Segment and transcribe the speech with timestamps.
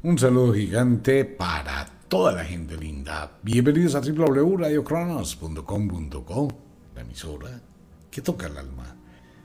[0.00, 3.36] Un saludo gigante para toda la gente linda.
[3.42, 6.48] Bienvenidos a www.radiocronos.com.co,
[6.94, 7.60] la emisora
[8.08, 8.94] que toca el alma.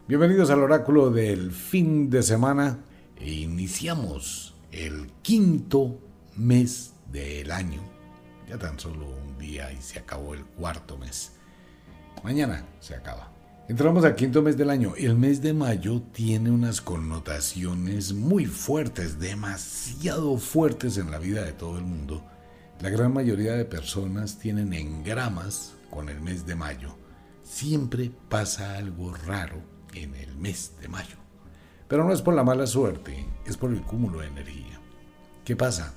[0.08, 2.82] Bienvenidos al oráculo del fin de semana
[3.18, 5.98] e iniciamos el quinto
[6.36, 7.82] mes del año.
[8.48, 11.32] Ya tan solo un día y se acabó el cuarto mes.
[12.24, 13.33] Mañana se acaba.
[13.70, 14.94] Entramos al quinto mes del año.
[14.98, 21.54] El mes de mayo tiene unas connotaciones muy fuertes, demasiado fuertes en la vida de
[21.54, 22.26] todo el mundo.
[22.82, 26.98] La gran mayoría de personas tienen engramas con el mes de mayo.
[27.42, 29.62] Siempre pasa algo raro
[29.94, 31.16] en el mes de mayo.
[31.88, 34.82] Pero no es por la mala suerte, es por el cúmulo de energía.
[35.46, 35.94] ¿Qué pasa?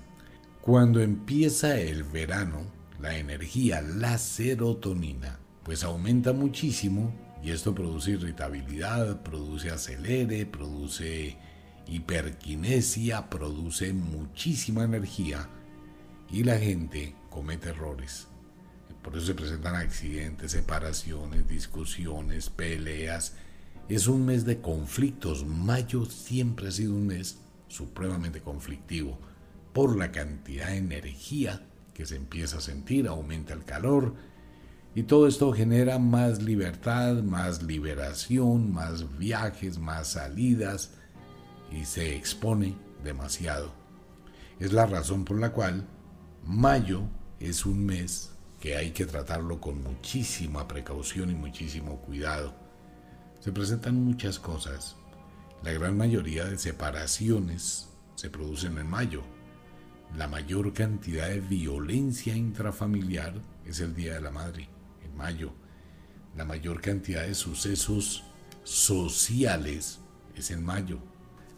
[0.61, 2.61] Cuando empieza el verano,
[3.01, 11.37] la energía, la serotonina, pues aumenta muchísimo y esto produce irritabilidad, produce acelere, produce
[11.87, 15.49] hiperquinesia, produce muchísima energía
[16.29, 18.27] y la gente comete errores.
[19.01, 23.35] Por eso se presentan accidentes, separaciones, discusiones, peleas.
[23.89, 25.47] Es un mes de conflictos.
[25.47, 29.21] Mayo siempre ha sido un mes supremamente conflictivo
[29.73, 34.17] por la cantidad de energía que se empieza a sentir, aumenta el calor,
[34.97, 40.95] y todo esto genera más libertad, más liberación, más viajes, más salidas
[41.71, 43.75] y se expone demasiado.
[44.59, 45.87] Es la razón por la cual
[46.47, 47.03] mayo
[47.41, 52.55] es un mes que hay que tratarlo con muchísima precaución y muchísimo cuidado.
[53.41, 54.97] Se presentan muchas cosas.
[55.63, 59.21] La gran mayoría de separaciones se producen en mayo.
[60.17, 63.35] La mayor cantidad de violencia intrafamiliar
[63.67, 64.71] es el Día de la Madre
[65.17, 65.53] mayo.
[66.37, 68.25] La mayor cantidad de sucesos
[68.63, 70.01] sociales
[70.35, 70.99] es en mayo.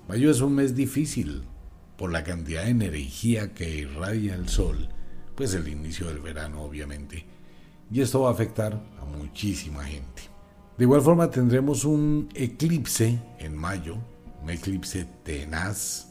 [0.09, 1.43] Mayo es un mes difícil
[1.97, 4.89] por la cantidad de energía que irradia el sol,
[5.35, 7.27] pues el inicio del verano obviamente.
[7.91, 10.23] Y esto va a afectar a muchísima gente.
[10.77, 13.97] De igual forma tendremos un eclipse en mayo,
[14.43, 16.09] un eclipse tenaz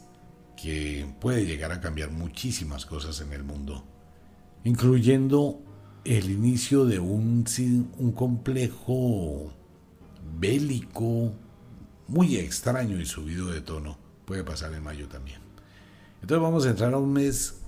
[0.61, 3.85] que puede llegar a cambiar muchísimas cosas en el mundo,
[4.63, 5.61] incluyendo
[6.07, 7.43] el inicio de un,
[8.15, 9.51] complejo
[10.39, 11.33] bélico
[12.07, 13.97] muy extraño y subido de tono.
[14.23, 15.41] Puede pasar en mayo también.
[16.21, 17.59] Entonces vamos a entrar a un mes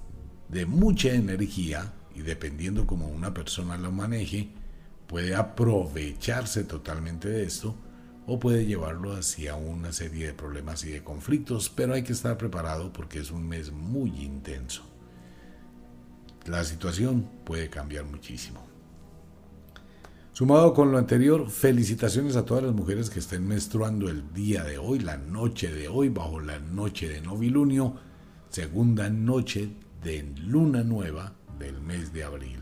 [0.48, 4.50] de mucha energía y dependiendo como una persona lo maneje,
[5.08, 7.76] puede aprovecharse totalmente de esto
[8.26, 12.38] o puede llevarlo hacia una serie de problemas y de conflictos, pero hay que estar
[12.38, 14.90] preparado porque es un mes muy intenso
[16.50, 18.70] la situación puede cambiar muchísimo.
[20.34, 24.78] Sumado con lo anterior, felicitaciones a todas las mujeres que estén menstruando el día de
[24.78, 27.96] hoy, la noche de hoy, bajo la noche de novilunio,
[28.50, 29.70] segunda noche
[30.02, 32.60] de luna nueva del mes de abril.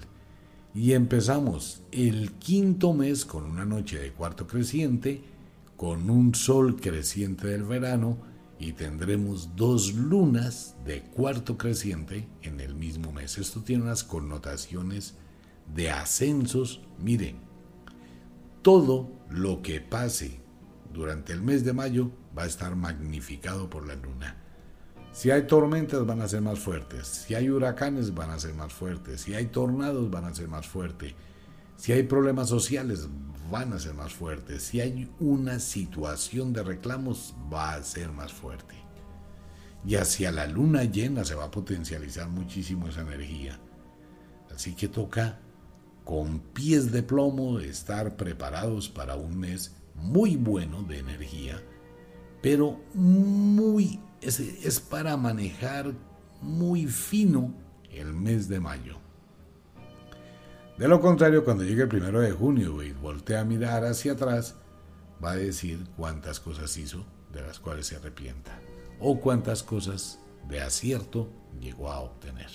[0.74, 5.22] Y empezamos el quinto mes con una noche de cuarto creciente,
[5.76, 8.18] con un sol creciente del verano,
[8.60, 13.38] y tendremos dos lunas de cuarto creciente en el mismo mes.
[13.38, 15.16] Esto tiene unas connotaciones
[15.74, 16.82] de ascensos.
[17.00, 17.36] Mire,
[18.62, 20.40] todo lo que pase
[20.92, 24.38] durante el mes de mayo va a estar magnificado por la luna.
[25.12, 28.74] Si hay tormentas van a ser más fuertes, si hay huracanes van a ser más
[28.74, 31.16] fuertes, si hay tornados van a ser más fuertes,
[31.76, 33.08] si hay problemas sociales
[33.50, 34.64] van a ser más fuertes.
[34.64, 38.76] Si hay una situación de reclamos, va a ser más fuerte.
[39.86, 43.60] Y hacia la luna llena se va a potencializar muchísimo esa energía.
[44.54, 45.40] Así que toca
[46.04, 51.62] con pies de plomo estar preparados para un mes muy bueno de energía,
[52.42, 55.94] pero muy es, es para manejar
[56.42, 57.54] muy fino
[57.92, 59.07] el mes de mayo.
[60.78, 64.56] De lo contrario, cuando llegue el primero de junio y voltea a mirar hacia atrás,
[65.24, 68.60] va a decir cuántas cosas hizo de las cuales se arrepienta
[69.00, 72.52] o cuántas cosas de acierto llegó a obtener.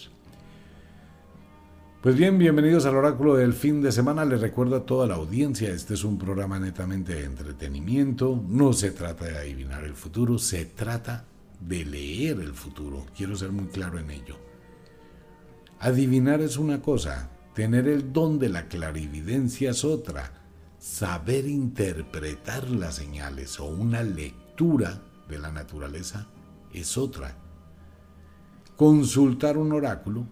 [2.00, 4.24] Pues bien, bienvenidos al oráculo del fin de semana.
[4.24, 8.40] Les recuerdo a toda la audiencia, este es un programa netamente de entretenimiento.
[8.48, 11.24] No se trata de adivinar el futuro, se trata
[11.60, 13.04] de leer el futuro.
[13.16, 14.36] Quiero ser muy claro en ello.
[15.80, 20.32] Adivinar es una cosa, Tener el don de la clarividencia es otra.
[20.78, 26.26] Saber interpretar las señales o una lectura de la naturaleza
[26.72, 27.36] es otra.
[28.76, 30.26] Consultar un oráculo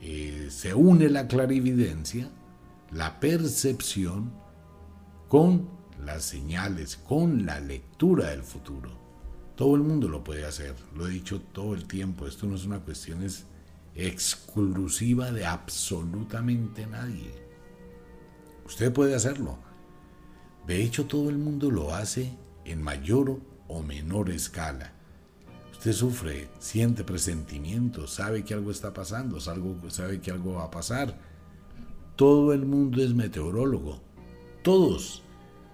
[0.00, 2.30] eh, se une la clarividencia,
[2.92, 4.32] la percepción
[5.28, 5.68] con
[6.04, 8.90] las señales, con la lectura del futuro.
[9.56, 12.64] Todo el mundo lo puede hacer, lo he dicho todo el tiempo, esto no es
[12.64, 13.22] una cuestión
[13.98, 17.32] exclusiva de absolutamente nadie.
[18.64, 19.58] Usted puede hacerlo.
[20.66, 24.92] De hecho, todo el mundo lo hace en mayor o menor escala.
[25.72, 31.18] Usted sufre, siente presentimientos, sabe que algo está pasando, sabe que algo va a pasar.
[32.14, 34.00] Todo el mundo es meteorólogo.
[34.62, 35.22] Todos.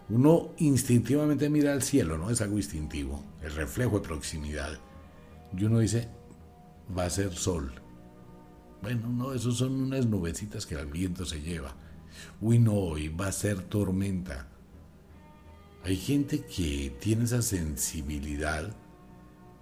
[0.09, 2.31] Uno instintivamente mira al cielo, ¿no?
[2.31, 4.79] Es algo instintivo, el reflejo de proximidad.
[5.57, 6.09] Y uno dice,
[6.97, 7.84] va a ser sol.
[8.85, 11.75] Bueno, no, esos son unas nubecitas que el viento se lleva.
[12.43, 14.47] Uy, no, hoy va a ser tormenta.
[15.85, 18.77] Hay gente que tiene esa sensibilidad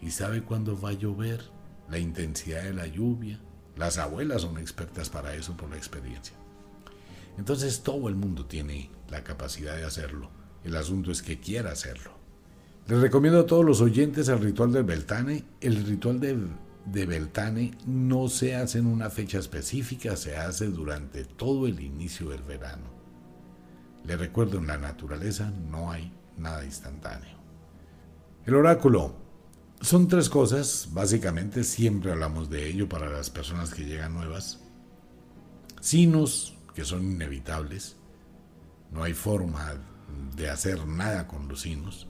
[0.01, 1.41] y sabe cuándo va a llover,
[1.89, 3.39] la intensidad de la lluvia.
[3.77, 6.35] Las abuelas son expertas para eso por la experiencia.
[7.39, 10.31] Entonces todo el mundo tiene la capacidad de hacerlo.
[10.65, 12.11] El asunto es que quiera hacerlo.
[12.89, 15.45] Les recomiendo a todos los oyentes el ritual del Beltane.
[15.61, 16.37] El ritual de,
[16.85, 22.31] de Beltane no se hace en una fecha específica, se hace durante todo el inicio
[22.31, 22.91] del verano.
[24.05, 27.39] Les recuerdo, en la naturaleza no hay nada instantáneo.
[28.45, 29.21] El oráculo.
[29.81, 34.61] Son tres cosas, básicamente siempre hablamos de ello para las personas que llegan nuevas.
[35.81, 37.97] Sinos, que son inevitables.
[38.93, 39.75] No hay forma
[40.37, 42.07] de hacer nada con los signos.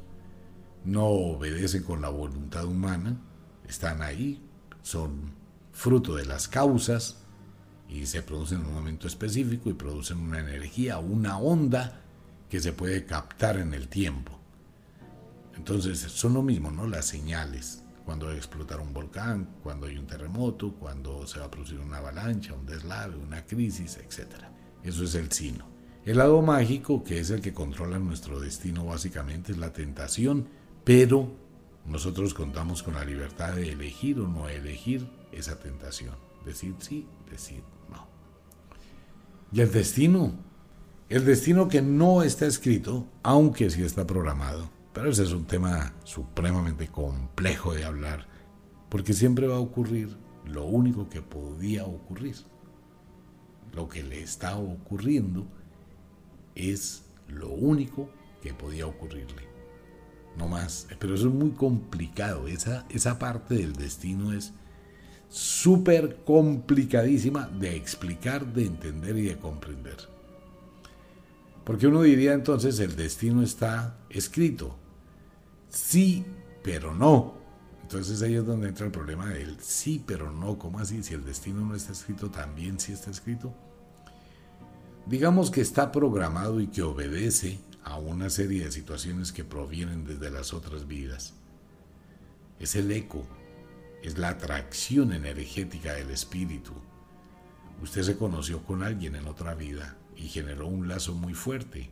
[0.84, 3.18] No obedecen con la voluntad humana.
[3.66, 4.42] Están ahí,
[4.82, 5.32] son
[5.72, 7.16] fruto de las causas
[7.88, 12.00] y se producen en un momento específico y producen una energía, una onda
[12.48, 14.38] que se puede captar en el tiempo.
[15.56, 16.86] Entonces son lo mismo, ¿no?
[16.86, 17.82] Las señales.
[18.04, 21.78] Cuando va a explotar un volcán, cuando hay un terremoto, cuando se va a producir
[21.78, 24.44] una avalancha, un deslave, una crisis, etc.
[24.82, 25.66] Eso es el sino.
[26.04, 30.48] El lado mágico, que es el que controla nuestro destino básicamente, es la tentación,
[30.82, 31.41] pero
[31.86, 36.14] nosotros contamos con la libertad de elegir o no elegir esa tentación.
[36.44, 38.06] Decir sí, decir no.
[39.52, 40.32] Y el destino.
[41.08, 44.70] El destino que no está escrito, aunque sí está programado.
[44.92, 48.26] Pero ese es un tema supremamente complejo de hablar,
[48.88, 52.36] porque siempre va a ocurrir lo único que podía ocurrir.
[53.74, 55.46] Lo que le está ocurriendo
[56.54, 58.10] es lo único
[58.42, 59.51] que podía ocurrirle.
[60.36, 60.86] No más.
[60.98, 62.48] Pero eso es muy complicado.
[62.48, 64.52] Esa, esa parte del destino es
[65.28, 69.96] súper complicadísima de explicar, de entender y de comprender.
[71.64, 74.76] Porque uno diría entonces el destino está escrito.
[75.68, 76.24] Sí,
[76.62, 77.34] pero no.
[77.82, 80.58] Entonces ahí es donde entra el problema del sí, pero no.
[80.58, 81.02] ¿Cómo así?
[81.02, 83.54] Si el destino no está escrito, también sí está escrito.
[85.06, 90.30] Digamos que está programado y que obedece a una serie de situaciones que provienen desde
[90.30, 91.34] las otras vidas.
[92.58, 93.26] Es el eco,
[94.02, 96.72] es la atracción energética del espíritu.
[97.82, 101.90] Usted se conoció con alguien en otra vida y generó un lazo muy fuerte.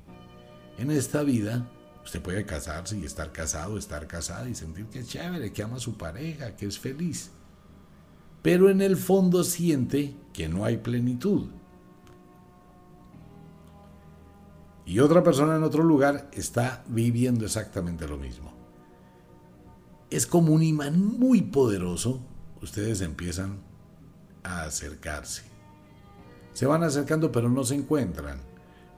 [0.79, 1.69] En esta vida
[2.05, 5.77] Usted puede casarse y estar casado, estar casada y sentir que es chévere, que ama
[5.77, 7.31] a su pareja, que es feliz.
[8.43, 11.49] Pero en el fondo siente que no hay plenitud.
[14.91, 18.53] Y otra persona en otro lugar está viviendo exactamente lo mismo.
[20.11, 22.21] Es como un imán muy poderoso.
[22.61, 23.61] Ustedes empiezan
[24.43, 25.45] a acercarse.
[26.55, 28.41] Se van acercando pero no se encuentran.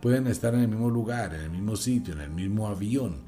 [0.01, 3.27] Pueden estar en el mismo lugar, en el mismo sitio, en el mismo avión.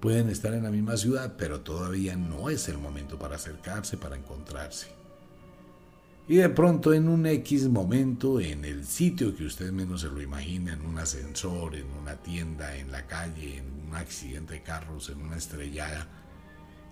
[0.00, 4.16] Pueden estar en la misma ciudad, pero todavía no es el momento para acercarse, para
[4.16, 4.86] encontrarse.
[6.28, 10.20] Y de pronto en un X momento, en el sitio que usted menos se lo
[10.20, 15.08] imagina, en un ascensor, en una tienda, en la calle, en un accidente de carros,
[15.08, 16.08] en una estrellada,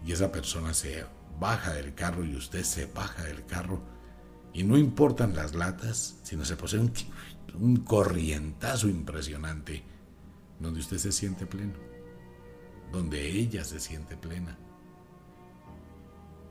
[0.06, 1.04] y esa persona se
[1.40, 3.82] baja del carro y usted se baja del carro,
[4.52, 6.92] y no importan las latas, sino se posee un
[7.58, 9.82] un corrientazo impresionante,
[10.58, 11.74] donde usted se siente pleno,
[12.92, 14.58] donde ella se siente plena.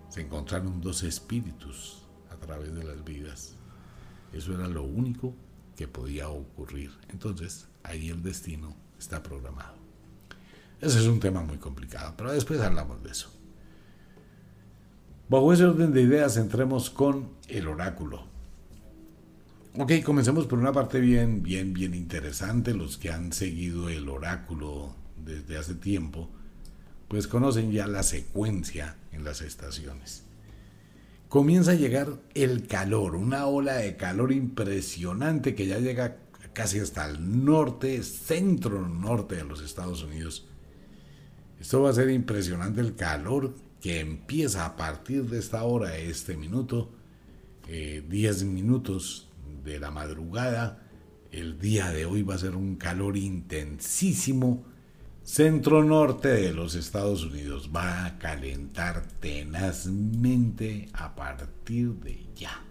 [0.09, 2.02] Se encontraron dos espíritus
[2.45, 3.55] través de las vidas.
[4.31, 5.33] Eso era lo único
[5.75, 6.91] que podía ocurrir.
[7.09, 9.75] Entonces, ahí el destino está programado.
[10.81, 13.29] Ese es un tema muy complicado, pero después hablamos de eso.
[15.29, 18.25] Bajo ese orden de ideas, entremos con el oráculo.
[19.77, 22.73] Ok, comencemos por una parte bien, bien, bien interesante.
[22.73, 24.93] Los que han seguido el oráculo
[25.25, 26.29] desde hace tiempo,
[27.07, 30.23] pues conocen ya la secuencia en las estaciones.
[31.33, 36.17] Comienza a llegar el calor, una ola de calor impresionante que ya llega
[36.53, 40.45] casi hasta el norte, centro norte de los Estados Unidos.
[41.59, 46.37] Esto va a ser impresionante el calor que empieza a partir de esta hora, este
[46.37, 46.91] minuto,
[47.67, 49.27] 10 eh, minutos
[49.63, 50.87] de la madrugada.
[51.31, 54.65] El día de hoy va a ser un calor intensísimo.
[55.23, 62.61] Centro norte de los Estados Unidos va a calentar tenazmente a partir de ya.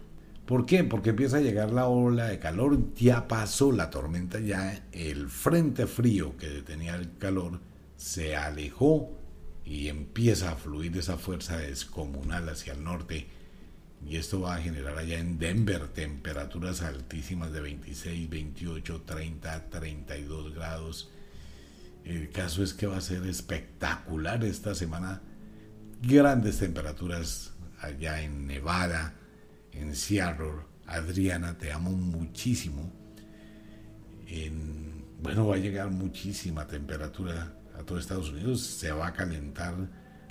[0.45, 0.83] ¿Por qué?
[0.83, 5.87] Porque empieza a llegar la ola de calor, ya pasó la tormenta, ya el frente
[5.87, 7.59] frío que detenía el calor
[7.97, 9.09] se alejó
[9.65, 13.25] y empieza a fluir esa fuerza descomunal hacia el norte.
[14.07, 20.53] Y esto va a generar allá en Denver temperaturas altísimas de 26, 28, 30, 32
[20.53, 21.09] grados.
[22.05, 25.21] El caso es que va a ser espectacular esta semana.
[26.01, 29.15] Grandes temperaturas allá en Nevada,
[29.71, 30.73] en Seattle.
[30.85, 32.91] Adriana, te amo muchísimo.
[35.21, 38.61] bueno, va a llegar muchísima temperatura a todo Estados Unidos.
[38.61, 39.73] Se va a calentar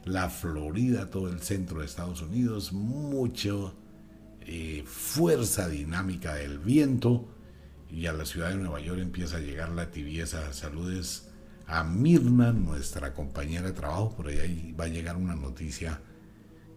[0.04, 2.72] la Florida, todo el centro de Estados Unidos.
[2.74, 3.74] Mucho
[4.42, 7.28] eh, fuerza dinámica del viento.
[7.90, 10.52] Y a la ciudad de Nueva York empieza a llegar la tibieza.
[10.52, 11.31] Saludes
[11.66, 14.14] a Mirna, nuestra compañera de trabajo.
[14.16, 16.00] Por ahí va a llegar una noticia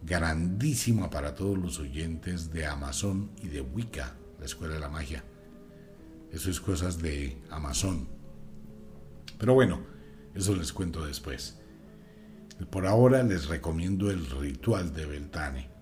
[0.03, 5.23] grandísima para todos los oyentes de Amazon y de Wicca, la Escuela de la Magia.
[6.31, 8.07] Eso es cosas de Amazon.
[9.37, 9.81] Pero bueno,
[10.33, 11.59] eso les cuento después.
[12.69, 15.74] Por ahora les recomiendo el ritual de Beltane.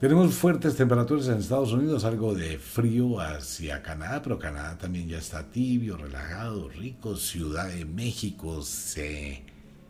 [0.00, 5.18] Tenemos fuertes temperaturas en Estados Unidos, algo de frío hacia Canadá, pero Canadá también ya
[5.18, 7.16] está tibio, relajado, rico.
[7.16, 9.42] Ciudad de México se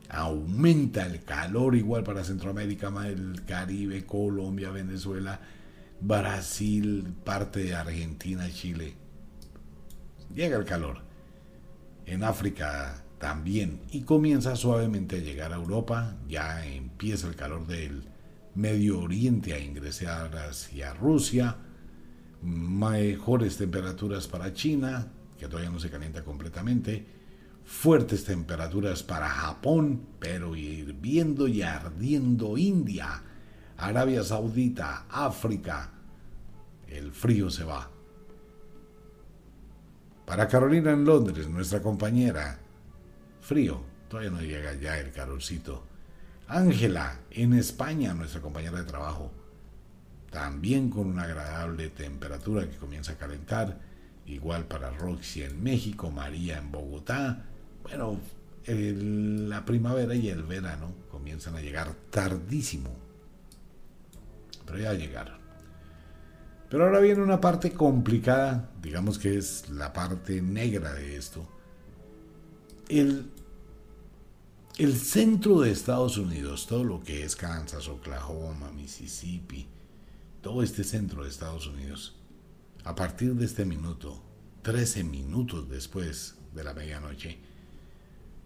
[0.08, 5.38] aumenta el calor igual para Centroamérica, el Caribe, Colombia, Venezuela,
[6.00, 8.94] Brasil, parte de Argentina, Chile.
[10.34, 11.02] Llega el calor.
[12.04, 18.02] En África también y comienza suavemente a llegar a Europa, ya empieza el calor del
[18.60, 21.56] Medio Oriente a ingresar hacia Rusia,
[22.42, 27.06] mejores temperaturas para China, que todavía no se calienta completamente,
[27.64, 33.22] fuertes temperaturas para Japón, pero hirviendo y ardiendo India,
[33.78, 35.92] Arabia Saudita, África,
[36.86, 37.90] el frío se va.
[40.26, 42.58] Para Carolina en Londres, nuestra compañera,
[43.40, 45.89] frío, todavía no llega ya el calorcito.
[46.50, 49.30] Ángela en España, nuestra compañera de trabajo,
[50.30, 53.78] también con una agradable temperatura que comienza a calentar.
[54.26, 57.44] Igual para Roxy en México, María en Bogotá,
[57.82, 58.18] bueno,
[58.66, 62.90] la primavera y el verano comienzan a llegar tardísimo.
[64.66, 65.40] Pero ya llegaron.
[66.68, 71.48] Pero ahora viene una parte complicada, digamos que es la parte negra de esto.
[72.88, 73.30] El,
[74.80, 79.66] el centro de Estados Unidos, todo lo que es Kansas, Oklahoma, Mississippi,
[80.40, 82.16] todo este centro de Estados Unidos,
[82.84, 84.22] a partir de este minuto,
[84.62, 87.38] 13 minutos después de la medianoche,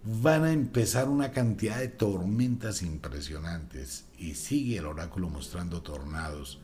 [0.03, 6.61] van a empezar una cantidad de tormentas impresionantes y sigue el oráculo mostrando tornados,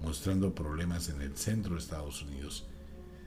[0.00, 2.66] mostrando problemas en el centro de Estados Unidos,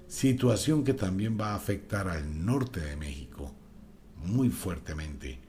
[0.08, 3.54] situación que también va a afectar al norte de México
[4.24, 5.45] muy fuertemente,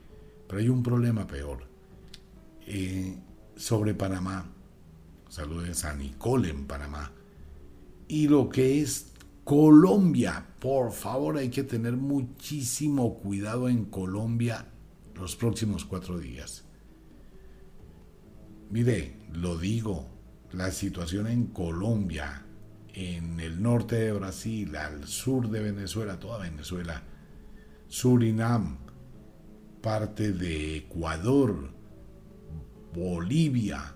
[0.47, 1.65] pero hay un problema peor.
[2.65, 3.17] Eh,
[3.55, 4.45] sobre Panamá,
[5.29, 7.11] saludos a Nicole en Panamá,
[8.07, 9.11] y lo que es
[9.43, 14.65] Colombia, por favor, hay que tener muchísimo cuidado en Colombia
[15.15, 16.65] los próximos cuatro días.
[18.69, 20.07] Mire, lo digo,
[20.51, 22.45] la situación en Colombia,
[22.93, 27.03] en el norte de Brasil, al sur de Venezuela, toda Venezuela,
[27.87, 28.79] Surinam,
[29.87, 31.69] parte de Ecuador,
[32.93, 33.95] Bolivia,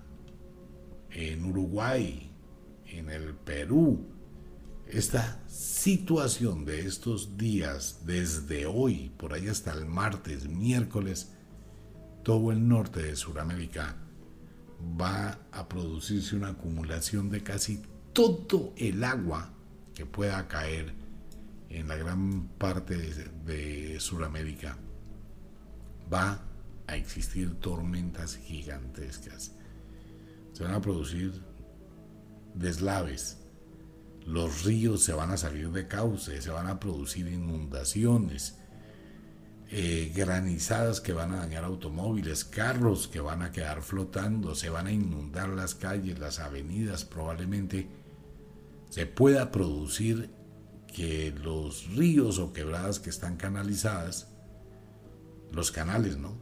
[1.09, 2.31] en Uruguay,
[2.85, 4.07] en el Perú,
[4.87, 11.33] esta situación de estos días, desde hoy, por ahí hasta el martes, miércoles,
[12.23, 13.97] todo el norte de Sudamérica
[14.97, 17.81] va a producirse una acumulación de casi
[18.13, 19.51] todo el agua
[19.93, 20.93] que pueda caer
[21.69, 24.77] en la gran parte de, Sudamérica.
[26.11, 26.41] Va
[26.87, 29.53] a existir tormentas gigantescas.
[30.53, 31.41] Se van a producir
[32.53, 33.41] deslaves
[34.25, 38.57] los ríos se van a salir de cauce, se van a producir inundaciones,
[39.69, 44.87] eh, granizadas que van a dañar automóviles, carros que van a quedar flotando, se van
[44.87, 47.87] a inundar las calles, las avenidas, probablemente
[48.89, 50.29] se pueda producir
[50.93, 54.27] que los ríos o quebradas que están canalizadas,
[55.51, 56.37] los canales, ¿no?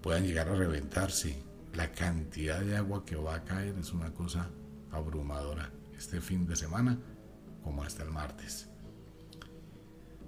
[0.00, 1.42] Puedan llegar a reventarse,
[1.74, 4.50] la cantidad de agua que va a caer es una cosa
[4.90, 6.98] abrumadora este fin de semana
[7.62, 8.68] como hasta el martes.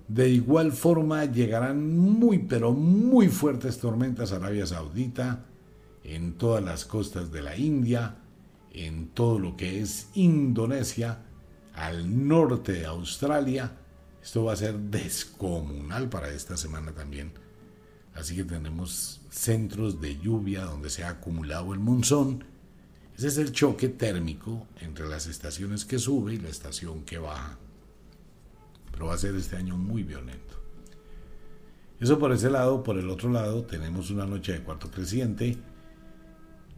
[0.08, 5.46] De igual forma llegarán muy pero muy fuertes tormentas a Arabia Saudita,
[6.02, 8.16] en todas las costas de la India,
[8.70, 11.20] en todo lo que es Indonesia,
[11.72, 13.72] al norte de Australia.
[14.22, 17.32] Esto va a ser descomunal para esta semana también.
[18.14, 22.44] Así que tenemos centros de lluvia donde se ha acumulado el monzón.
[23.16, 27.58] Ese es el choque térmico entre las estaciones que sube y la estación que baja.
[28.92, 30.54] Pero va a ser este año muy violento.
[32.00, 32.82] Eso por ese lado.
[32.82, 35.58] Por el otro lado tenemos una noche de cuarto creciente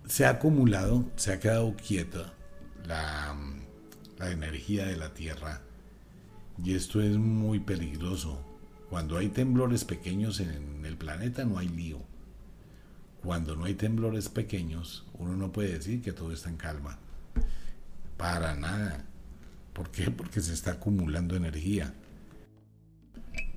[0.07, 2.33] se ha acumulado, se ha quedado quieta
[2.87, 3.37] la,
[4.21, 5.61] energía de la Tierra
[6.63, 8.41] y esto es muy peligroso.
[8.91, 11.99] Cuando hay temblores pequeños en el planeta no hay lío.
[13.23, 16.99] Cuando no hay temblores pequeños, uno no puede decir que todo está en calma.
[18.17, 19.05] Para nada.
[19.73, 20.11] ¿Por qué?
[20.11, 21.93] Porque se está acumulando energía.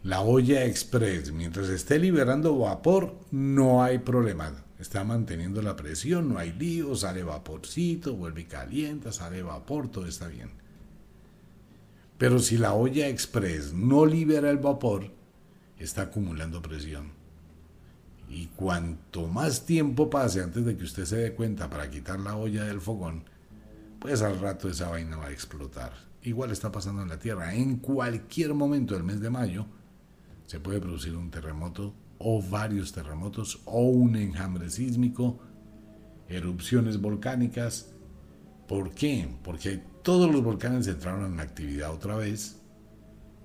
[0.04, 6.40] La olla express, mientras esté liberando vapor, no hay problema está manteniendo la presión, no
[6.40, 10.50] hay lío, sale vaporcito, vuelve y calienta, sale vapor, todo está bien.
[12.18, 15.12] Pero si la olla express no libera el vapor,
[15.80, 17.12] está acumulando presión.
[18.30, 22.36] Y cuanto más tiempo pase antes de que usted se dé cuenta para quitar la
[22.36, 23.24] olla del fogón,
[24.00, 25.94] pues al rato esa vaina va a explotar.
[26.22, 27.56] Igual está pasando en la Tierra.
[27.56, 29.66] En cualquier momento del mes de mayo
[30.46, 35.40] se puede producir un terremoto o varios terremotos o un enjambre sísmico,
[36.28, 37.94] erupciones volcánicas.
[38.68, 39.28] ¿Por qué?
[39.44, 42.60] Porque todos los volcanes entraron en actividad otra vez.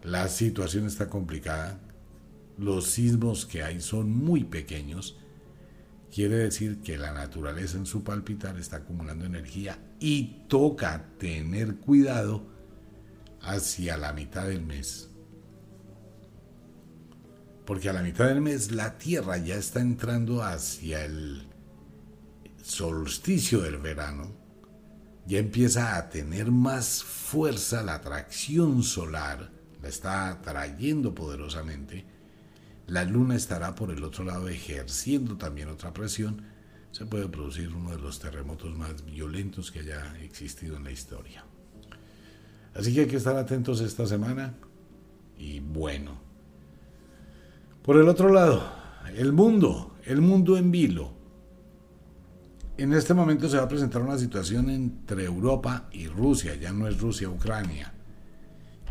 [0.03, 1.79] La situación está complicada.
[2.59, 5.17] Los sismos que hay son muy pequeños.
[6.13, 12.47] Quiere decir que la naturaleza en su palpitar está acumulando energía y toca tener cuidado
[13.41, 15.11] hacia la mitad del mes
[17.65, 21.47] porque a la mitad del mes la Tierra ya está entrando hacia el
[22.63, 24.33] solsticio del verano,
[25.27, 29.51] ya empieza a tener más fuerza la atracción solar,
[29.83, 32.05] la está atrayendo poderosamente,
[32.87, 36.43] la luna estará por el otro lado ejerciendo también otra presión,
[36.91, 41.45] se puede producir uno de los terremotos más violentos que haya existido en la historia.
[42.75, 44.55] Así que hay que estar atentos esta semana
[45.39, 46.19] y bueno,
[47.83, 48.63] por el otro lado,
[49.17, 51.13] el mundo, el mundo en vilo.
[52.77, 56.89] En este momento se va a presentar una situación entre Europa y Rusia, ya no
[56.89, 57.93] es Rusia-Ucrania,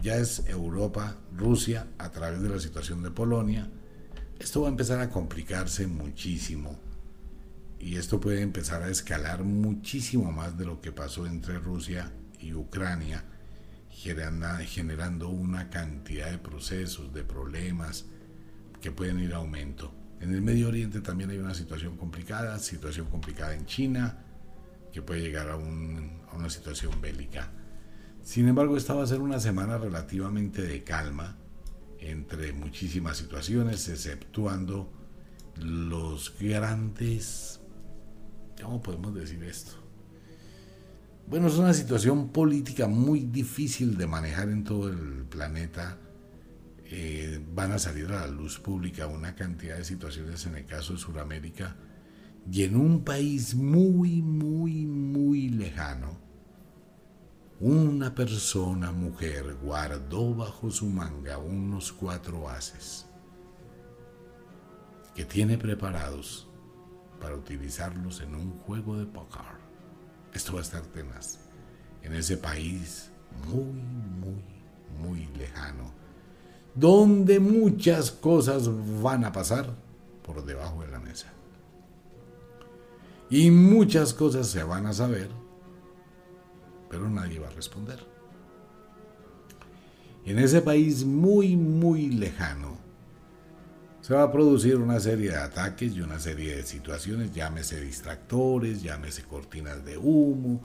[0.02, 3.70] ya es Europa-Rusia a través de la situación de Polonia.
[4.44, 6.78] Esto va a empezar a complicarse muchísimo
[7.80, 12.54] y esto puede empezar a escalar muchísimo más de lo que pasó entre Rusia y
[12.54, 13.24] Ucrania,
[13.90, 18.06] generando una cantidad de procesos, de problemas,
[18.82, 19.94] que pueden ir a aumento.
[20.20, 24.26] En el Medio Oriente también hay una situación complicada, situación complicada en China,
[24.92, 27.50] que puede llegar a, una situación bélica.
[28.24, 31.38] Sin embargo, esta va a ser una semana relativamente de calma
[32.10, 34.92] entre muchísimas situaciones, exceptuando
[35.58, 37.60] los grandes...
[38.62, 39.72] ¿Cómo podemos decir esto?
[41.28, 45.98] Bueno, es una situación política muy difícil de manejar en todo el planeta
[46.96, 50.94] eh, van a salir a la luz pública una cantidad de situaciones en el caso
[50.94, 51.76] de Sudamérica
[52.52, 56.20] y en un país muy, muy, muy lejano,
[57.66, 63.06] una persona, mujer, guardó bajo su manga unos cuatro haces
[65.16, 66.50] que tiene preparados
[67.22, 69.64] para utilizarlos en un juego de póker.
[70.34, 71.40] Esto va a estar tenaz.
[72.02, 73.10] En ese país
[73.48, 74.44] muy, muy,
[75.00, 75.94] muy lejano
[76.76, 78.68] donde muchas cosas
[79.02, 79.74] van a pasar
[80.22, 81.32] por debajo de la mesa.
[83.30, 85.30] Y muchas cosas se van a saber,
[86.94, 87.98] pero nadie va a responder.
[90.26, 92.78] En ese país muy, muy lejano,
[94.00, 98.84] se va a producir una serie de ataques y una serie de situaciones, llámese distractores,
[98.84, 100.62] llámese cortinas de humo,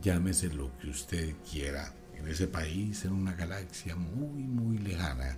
[0.00, 5.36] llámese lo que usted quiera en ese país, en una galaxia muy, muy lejana,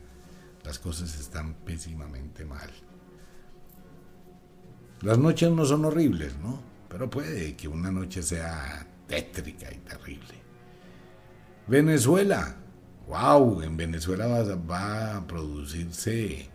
[0.65, 2.69] las cosas están pésimamente mal.
[5.01, 6.61] Las noches no son horribles, ¿no?
[6.91, 10.35] Pero puede que una noche sea tétrica y terrible.
[11.67, 12.57] Venezuela.
[13.09, 13.63] ¡Wow!
[13.63, 16.51] En Venezuela va, va a producirse...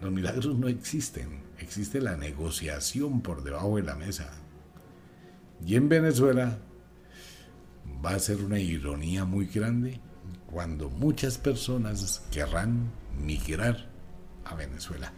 [0.00, 1.42] Los milagros no existen.
[1.58, 4.30] Existe la negociación por debajo de la mesa.
[5.64, 6.58] Y en Venezuela
[8.04, 10.00] va a ser una ironía muy grande
[10.50, 13.88] cuando muchas personas querrán migrar
[14.44, 15.12] a Venezuela.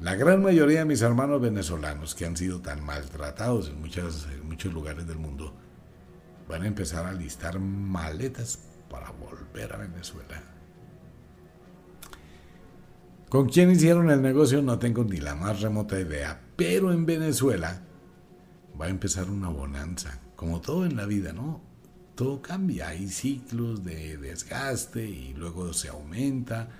[0.00, 5.06] La gran mayoría de mis hermanos venezolanos que han sido tan maltratados en, muchos lugares
[5.06, 5.52] del mundo
[6.48, 10.42] van a empezar a listar maletas para volver a Venezuela.
[13.28, 14.62] ¿Con quién hicieron el negocio?
[14.62, 17.82] No tengo ni la más remota idea, pero en Venezuela
[18.80, 21.60] va a empezar una bonanza, como todo en la vida, ¿no?
[22.14, 26.70] Todo cambia, hay ciclos de desgaste y luego se aumenta,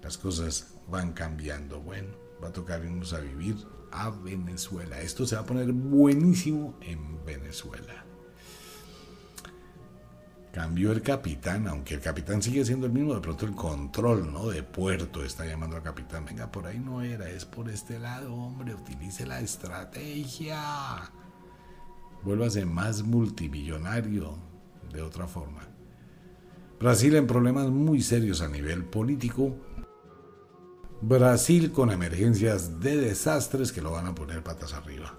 [0.00, 1.80] las cosas van cambiando.
[1.80, 3.56] Bueno, va a tocar irnos a vivir
[3.90, 5.00] a Venezuela.
[5.00, 8.04] Esto se va a poner buenísimo en Venezuela.
[10.52, 14.48] Cambió el capitán, aunque el capitán sigue siendo el mismo, de pronto el control ¿no?
[14.48, 16.24] de puerto está llamando al capitán.
[16.26, 20.60] Venga, por ahí no era, es por este lado, hombre, utilice la estrategia.
[22.22, 24.38] Vuélvase más multimillonario
[24.92, 25.62] de otra forma.
[26.78, 29.56] Brasil en problemas muy serios a nivel político
[31.06, 35.14] Brasil con emergencias de desastres que lo van a poner patas arriba.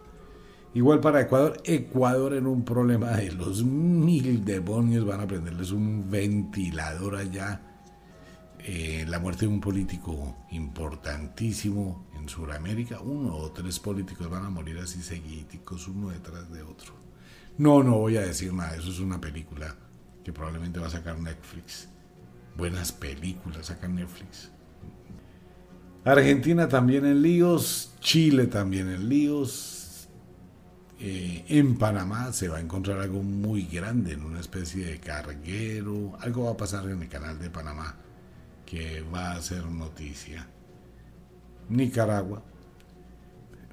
[0.74, 6.10] Igual para Ecuador, Ecuador en un problema de los mil demonios, van a prenderles un
[6.10, 7.62] ventilador allá.
[8.60, 14.50] Eh, la muerte de un político importantísimo en Sudamérica, uno o tres políticos van a
[14.50, 16.96] morir así seguíticos, uno detrás de otro.
[17.60, 19.76] No, no voy a decir nada, eso es una película
[20.24, 21.88] que probablemente va a sacar Netflix.
[22.58, 24.50] Buenas películas saca Netflix.
[26.06, 30.08] Argentina también en líos, Chile también en líos.
[31.00, 36.16] Eh, en Panamá se va a encontrar algo muy grande, en una especie de carguero.
[36.20, 37.96] Algo va a pasar en el canal de Panamá
[38.68, 40.48] que va a ser noticia.
[41.70, 42.44] Nicaragua,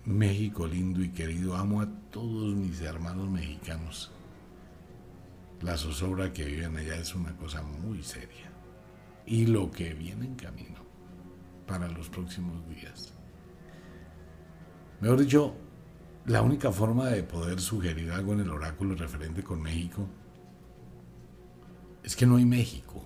[0.06, 4.10] México lindo y querido, amo a todos mis hermanos mexicanos.
[5.60, 8.50] La zozobra que viven allá es una cosa muy seria.
[9.26, 10.81] Y lo que viene en camino
[11.66, 13.12] para los próximos días.
[15.00, 15.54] Mejor dicho,
[16.26, 20.06] la única forma de poder sugerir algo en el oráculo referente con México
[22.02, 23.04] es que no hay México.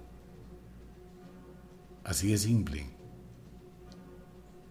[2.05, 2.87] Así de simple.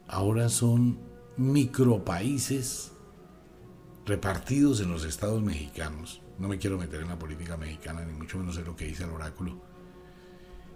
[0.08, 1.00] Ahora son
[1.38, 2.92] micropaíses
[4.06, 6.22] repartidos en los estados mexicanos.
[6.38, 9.04] No me quiero meter en la política mexicana, ni mucho menos en lo que dice
[9.04, 9.75] el oráculo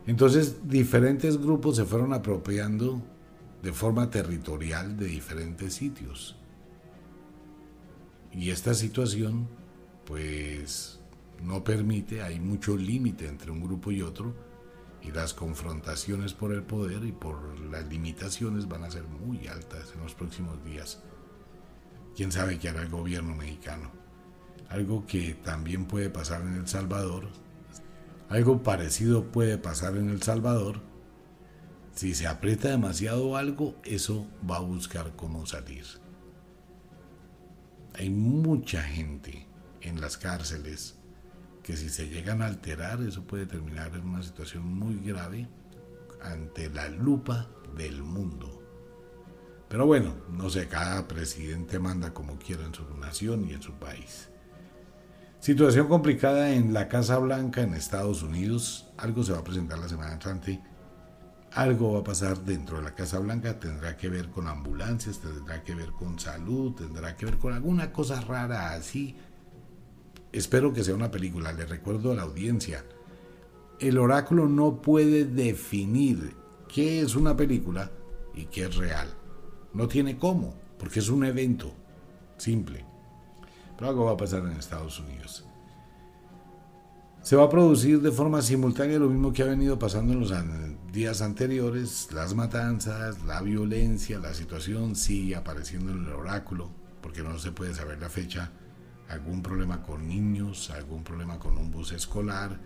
[0.10, 3.00] entonces, diferentes grupos se fueron apropiando
[3.62, 6.36] de forma territorial de diferentes sitios.
[8.32, 9.48] Y esta situación,
[10.06, 11.00] pues,
[11.44, 14.34] no permite, hay mucho límite entre un grupo y otro,
[15.04, 19.94] y las confrontaciones por el poder y por las limitaciones van a ser muy altas
[19.94, 21.04] en los próximos días.
[22.16, 23.92] ¿Quién sabe qué hará el gobierno mexicano?
[24.70, 27.28] Algo que también puede pasar en El Salvador,
[28.30, 30.82] algo parecido puede pasar en El Salvador.
[31.94, 35.86] Si se aprieta demasiado algo, eso va a buscar cómo salir.
[37.96, 39.48] Hay mucha gente
[39.82, 40.96] en las cárceles
[41.64, 45.50] que si se llegan a alterar, eso puede terminar en una situación muy grave
[46.22, 48.64] ante la lupa del mundo.
[49.68, 53.74] Pero bueno, no sé, cada presidente manda como quiera en su nación y en su
[53.74, 54.30] país.
[55.40, 58.90] Situación complicada en la Casa Blanca en Estados Unidos.
[58.98, 60.60] Algo se va a presentar la semana entrante.
[61.54, 63.58] Algo va a pasar dentro de la Casa Blanca.
[63.58, 67.94] Tendrá que ver con ambulancias, tendrá que ver con salud, tendrá que ver con alguna
[67.94, 69.16] cosa rara así.
[70.34, 71.54] Espero que sea una película.
[71.54, 72.84] Le recuerdo a la audiencia.
[73.80, 76.36] El oráculo no puede definir
[76.68, 77.90] qué es una película
[78.36, 79.08] y qué es real.
[79.74, 81.74] No tiene cómo, porque es un evento
[82.38, 82.89] simple.
[83.80, 85.46] Pero algo va a pasar en Estados Unidos.
[87.22, 90.34] Se va a producir de forma simultánea lo mismo que ha venido pasando en los
[90.92, 96.70] días anteriores, las matanzas, la violencia, la situación sigue apareciendo en el oráculo,
[97.02, 98.52] porque no se puede saber la fecha,
[99.08, 102.60] algún problema con niños, algún problema con un bus escolar,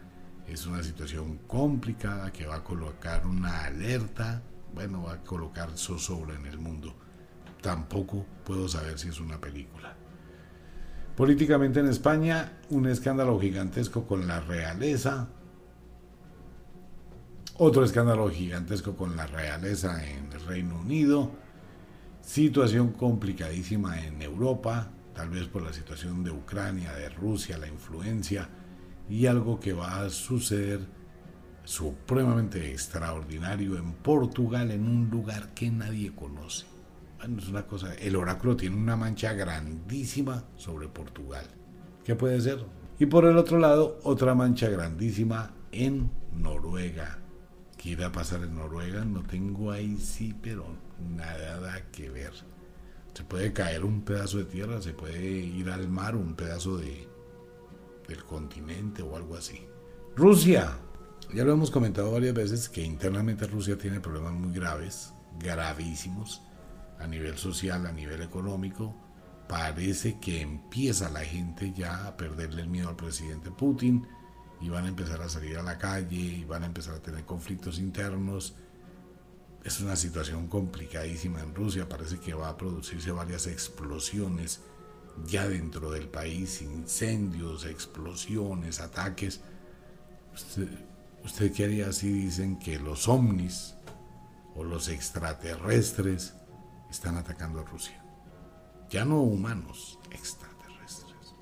[0.47, 4.41] es una situación complicada que va a colocar una alerta,
[4.73, 6.95] bueno, va a colocar zozobra en el mundo.
[7.61, 9.95] Tampoco puedo saber si es una película.
[11.15, 15.27] Políticamente en España, un escándalo gigantesco con la realeza.
[17.57, 21.31] Otro escándalo gigantesco con la realeza en el Reino Unido.
[22.19, 28.49] Situación complicadísima en Europa, tal vez por la situación de Ucrania, de Rusia, la influencia
[29.07, 30.79] y algo que va a suceder
[31.63, 36.72] supremamente extraordinario en Portugal, en un lugar que nadie conoce
[37.37, 41.45] es una cosa, el oráculo tiene una mancha grandísima sobre Portugal,
[42.03, 42.65] ¿Qué puede ser?
[42.99, 47.19] Y por el otro lado, otra mancha grandísima en Noruega.
[47.77, 49.05] ¿Qué irá a pasar en Noruega?
[49.05, 50.65] No tengo ahí sí, pero
[51.15, 52.33] nada que ver.
[53.13, 57.07] Se puede caer un pedazo de tierra, se puede ir al mar un pedazo de,
[58.07, 59.65] del continente o algo así.
[60.15, 60.77] Rusia.
[61.33, 66.41] Ya lo hemos comentado varias veces que internamente Rusia tiene problemas muy graves, gravísimos,
[67.03, 68.95] a nivel social, a nivel económico.
[69.47, 74.07] Parece que empieza la gente ya a perderle el miedo al presidente Putin
[74.61, 77.25] y van a empezar a salir a la calle y van a empezar a tener
[77.25, 78.55] conflictos internos.
[79.63, 84.61] Es una situación complicadísima en Rusia, parece que va a producirse varias explosiones
[85.25, 89.41] ya dentro del país, incendios, explosiones, ataques.
[90.33, 90.67] ¿Usted,
[91.23, 93.75] usted qué haría si dicen que los ovnis
[94.55, 96.33] o los extraterrestres
[96.93, 98.01] están atacando a Rusia?
[98.89, 101.33] Ya no humanos, extraterrestres,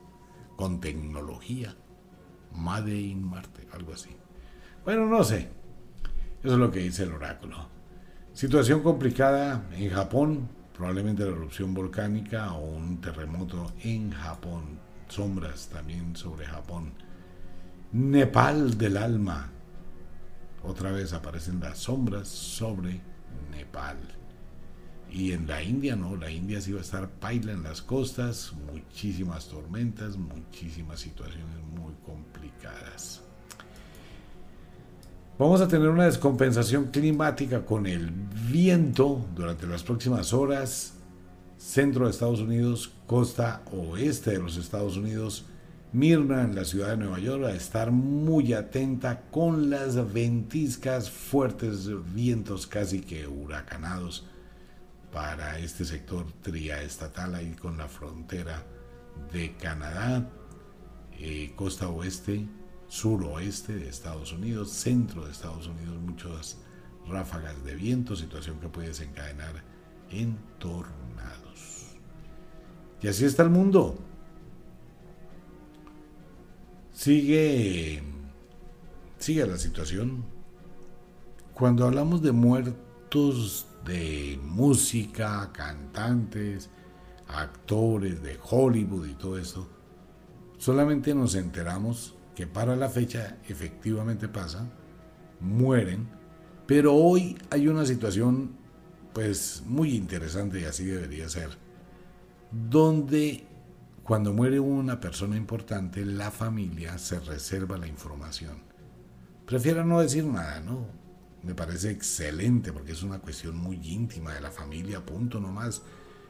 [0.55, 1.75] con tecnología
[2.53, 4.15] Made in Marte, algo así.
[4.85, 5.49] Bueno, no sé.
[6.41, 7.67] Eso es lo que dice el oráculo.
[8.33, 14.79] Situación complicada en Japón, probablemente la erupción volcánica o un terremoto en Japón.
[15.09, 16.93] Sombras también sobre Japón.
[17.91, 19.51] Nepal del alma.
[20.63, 23.01] Otra vez aparecen las sombras sobre
[23.51, 23.97] Nepal.
[25.11, 28.53] Y en la India no, la India sí va a estar paila en las costas,
[28.71, 33.21] muchísimas tormentas, muchísimas situaciones muy complicadas.
[35.37, 40.93] Vamos a tener una descompensación climática con el viento durante las próximas horas.
[41.57, 45.45] Centro de Estados Unidos, costa oeste de los Estados Unidos,
[45.93, 51.89] Mirna en la ciudad de Nueva York a estar muy atenta con las ventiscas, fuertes
[52.13, 54.25] vientos casi que huracanados
[55.11, 58.65] para este sector triestatal ahí con la frontera
[59.31, 60.29] de Canadá,
[61.19, 62.47] eh, costa oeste,
[62.87, 66.57] suroeste de Estados Unidos, centro de Estados Unidos, muchas
[67.07, 69.63] ráfagas de viento, situación que puede desencadenar
[70.09, 71.95] en tornados.
[73.01, 73.97] Y así está el mundo.
[76.93, 78.03] Sigue,
[79.17, 80.23] sigue la situación.
[81.53, 82.31] Cuando hablamos de
[83.11, 86.69] de música, cantantes,
[87.27, 89.67] actores de Hollywood y todo esto,
[90.57, 94.71] solamente nos enteramos que para la fecha efectivamente pasa,
[95.41, 96.07] mueren,
[96.65, 98.55] pero hoy hay una situación
[99.11, 101.49] pues muy interesante y así debería ser,
[102.49, 103.45] donde
[104.03, 108.63] cuando muere una persona importante, la familia se reserva la información.
[109.45, 111.00] Prefiero no decir nada, ¿no?
[111.43, 115.81] Me parece excelente porque es una cuestión muy íntima de la familia, punto nomás.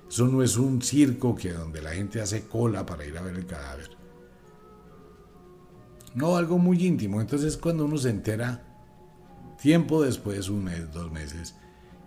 [0.10, 3.36] Eso no es un circo que donde la gente hace cola para ir a ver
[3.36, 3.90] el cadáver.
[6.14, 7.22] No, algo muy íntimo.
[7.22, 8.64] Entonces cuando uno se entera,
[9.62, 11.56] tiempo después, un mes, dos meses,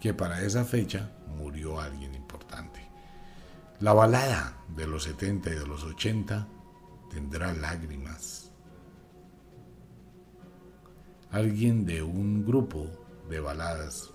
[0.00, 2.80] que para esa fecha murió alguien importante.
[3.80, 6.46] La balada de los 70 y de los 80
[7.10, 8.50] tendrá lágrimas
[11.34, 12.86] alguien de un grupo
[13.28, 14.10] de baladas.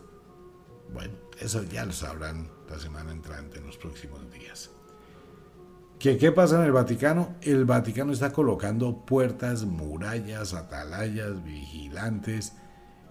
[0.94, 4.72] Bueno, eso ya lo sabrán la semana entrante, en los próximos días.
[6.00, 7.36] ¿Qué, ¿Qué pasa en el Vaticano?
[7.42, 12.54] El Vaticano está colocando puertas, murallas, atalayas, vigilantes,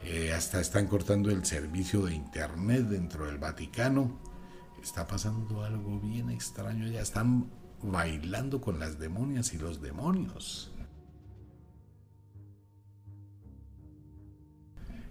[0.02, 4.18] eh, hasta están cortando el servicio de Internet dentro del Vaticano.
[4.82, 7.50] Está pasando algo bien extraño, ya están
[7.82, 10.72] bailando con las demonias y los demonios.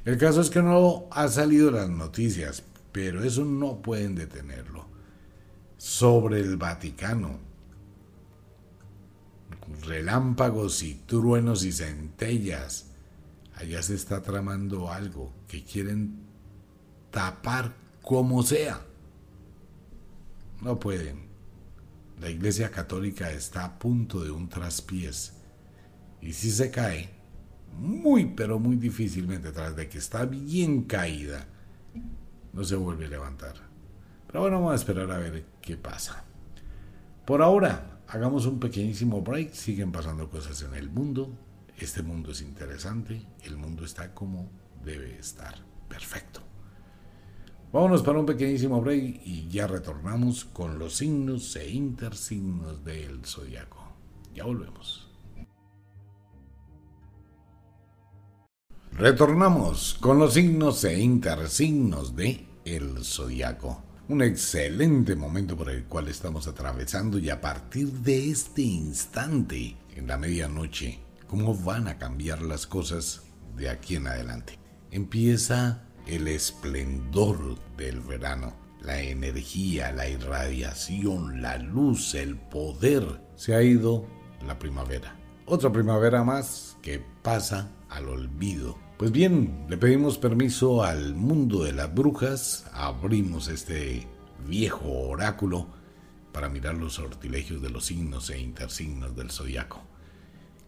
[0.07, 4.85] El caso es que no ha salido las noticias, pero eso no pueden detenerlo.
[5.75, 7.39] Sobre el Vaticano.
[9.85, 12.85] Relámpagos y truenos y centellas.
[13.55, 16.21] Allá se está tramando algo que quieren
[17.11, 18.79] tapar como sea.
[20.61, 21.27] No pueden.
[22.21, 25.33] La Iglesia Católica está a punto de un traspiés.
[26.21, 27.16] Y si se cae,
[27.77, 31.47] muy, pero muy difícilmente, tras de que está bien caída,
[32.53, 33.55] no se vuelve a levantar.
[34.27, 36.25] Pero bueno, vamos a esperar a ver qué pasa.
[37.25, 39.53] Por ahora, hagamos un pequeñísimo break.
[39.53, 41.31] Siguen pasando cosas en el mundo.
[41.77, 43.21] Este mundo es interesante.
[43.43, 44.49] El mundo está como
[44.83, 45.55] debe estar.
[45.87, 46.41] Perfecto.
[47.71, 53.91] Vámonos para un pequeñísimo break y ya retornamos con los signos e intersignos del zodiaco.
[54.33, 55.06] Ya volvemos.
[58.97, 63.83] Retornamos con los signos e intersignos de el zodiaco.
[64.09, 70.07] un excelente momento por el cual estamos atravesando y a partir de este instante, en
[70.07, 73.21] la medianoche, cómo van a cambiar las cosas
[73.55, 74.57] de aquí en adelante.
[74.89, 83.21] Empieza el esplendor del verano, la energía, la irradiación, la luz, el poder.
[83.35, 84.07] Se ha ido
[84.47, 85.15] la primavera.
[85.45, 88.86] Otra primavera más que pasa al olvido.
[88.97, 94.07] Pues bien, le pedimos permiso al mundo de las brujas, abrimos este
[94.47, 95.67] viejo oráculo
[96.31, 99.83] para mirar los sortilegios de los signos e intersignos del zodiaco.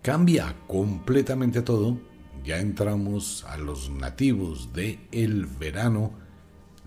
[0.03, 1.97] Cambia completamente todo,
[2.43, 6.11] ya entramos a los nativos de el verano,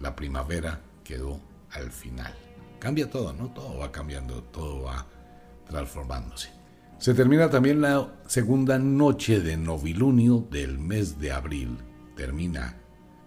[0.00, 1.40] la primavera quedó
[1.72, 2.33] al final.
[2.78, 3.48] Cambia todo, ¿no?
[3.48, 5.09] Todo va cambiando, todo va
[5.68, 6.62] transformándose.
[7.03, 11.79] Se termina también la segunda noche de novilunio del mes de abril.
[12.15, 12.79] Termina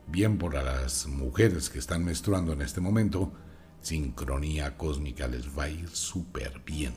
[0.08, 3.34] bien por las mujeres que están menstruando en este momento.
[3.82, 6.94] Sincronía cósmica les va a ir súper bien.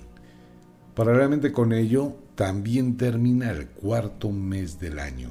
[0.94, 5.30] Paralelamente con ello, también termina el cuarto mes del año.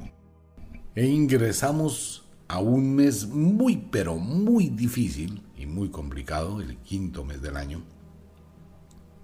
[0.94, 7.40] E ingresamos a un mes muy pero muy difícil y muy complicado, el quinto mes
[7.40, 7.82] del año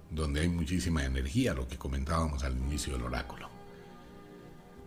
[0.09, 3.49] donde hay muchísima energía, lo que comentábamos al inicio del oráculo.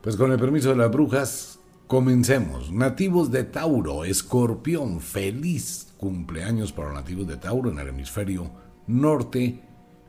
[0.02, 2.70] Pues con el permiso de las brujas, comencemos.
[2.70, 8.50] Nativos de Tauro, Escorpión, feliz cumpleaños para los nativos de Tauro en el hemisferio
[8.86, 9.62] norte.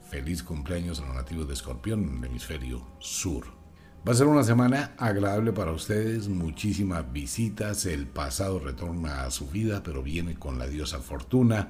[0.09, 3.45] Feliz cumpleaños a los nativos de Escorpión en el hemisferio sur.
[4.07, 9.49] Va a ser una semana agradable para ustedes, muchísimas visitas, el pasado retorna a su
[9.49, 11.69] vida, pero viene con la diosa Fortuna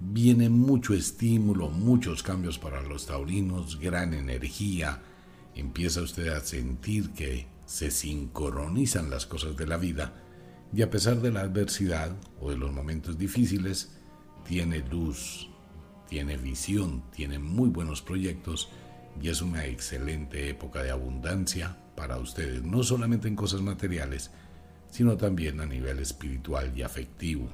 [0.00, 5.02] viene mucho estímulo, muchos cambios para los taurinos, gran energía.
[5.54, 10.14] Empieza usted a sentir que se sincronizan las cosas de la vida
[10.72, 13.92] y a pesar de la adversidad o de los momentos difíciles,
[14.46, 15.48] tiene luz,
[16.08, 18.68] tiene visión, tiene muy buenos proyectos
[19.20, 24.30] y es una excelente época de abundancia para ustedes, no solamente en cosas materiales,
[24.90, 27.48] sino también a nivel espiritual y afectivo.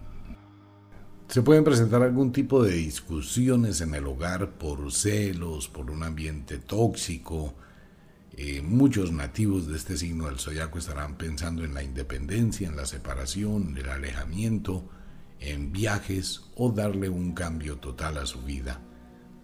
[1.32, 6.58] Se pueden presentar algún tipo de discusiones en el hogar por celos, por un ambiente
[6.58, 7.54] tóxico.
[8.36, 12.84] Eh, muchos nativos de este signo del zodiaco estarán pensando en la independencia, en la
[12.84, 14.90] separación, el alejamiento,
[15.40, 18.82] en viajes o darle un cambio total a su vida.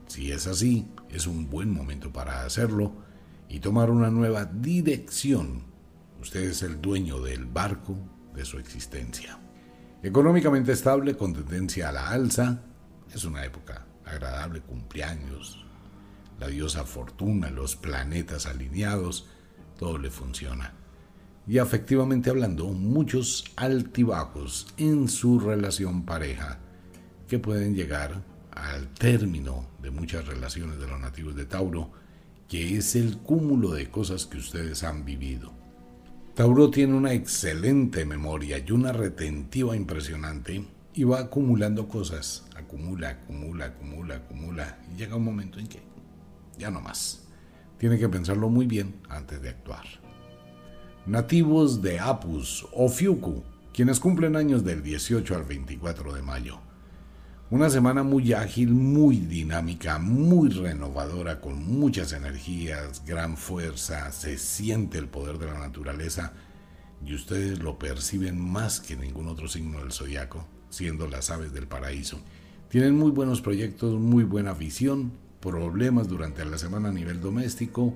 [0.09, 2.93] Si es así, es un buen momento para hacerlo
[3.49, 5.63] y tomar una nueva dirección.
[6.21, 7.97] Usted es el dueño del barco
[8.35, 9.39] de su existencia.
[10.01, 12.63] Económicamente estable con tendencia a la alza,
[13.13, 15.67] es una época agradable, cumpleaños,
[16.39, 19.27] la diosa fortuna, los planetas alineados,
[19.77, 20.73] todo le funciona.
[21.49, 26.61] Y afectivamente hablando, muchos altibajos en su relación pareja
[27.27, 31.91] que pueden llegar al término de muchas relaciones de los nativos de Tauro,
[32.47, 35.58] que es el cúmulo de cosas que ustedes han vivido.
[36.39, 43.65] Tauro tiene una excelente memoria y una retentiva impresionante y va acumulando cosas, acumula, acumula,
[43.65, 45.81] acumula, acumula y llega un momento en que
[46.57, 47.27] ya no más.
[47.77, 49.85] Tiene que pensarlo muy bien antes de actuar.
[51.07, 53.43] Nativos de Apus o Fiuku,
[53.75, 56.61] quienes cumplen años del 18 al 24 de mayo.
[57.51, 64.99] Una semana muy ágil, muy dinámica, muy renovadora, con muchas energías, gran fuerza, se siente
[64.99, 66.35] el poder de la naturaleza
[67.03, 71.67] y ustedes lo perciben más que ningún otro signo del zodiaco, siendo las aves del
[71.67, 72.21] paraíso.
[72.69, 77.95] Tienen muy buenos proyectos, muy buena visión, problemas durante la semana a nivel doméstico,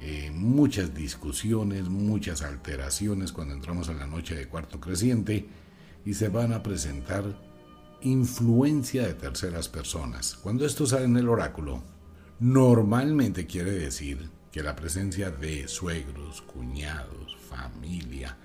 [0.00, 5.48] eh, muchas discusiones, muchas alteraciones cuando entramos a la noche de cuarto creciente
[6.04, 7.51] y se van a presentar
[8.02, 10.34] influencia de terceras personas.
[10.42, 11.82] Cuando esto sale en el oráculo,
[12.40, 18.36] normalmente quiere decir que la presencia de suegros, cuñados, familia,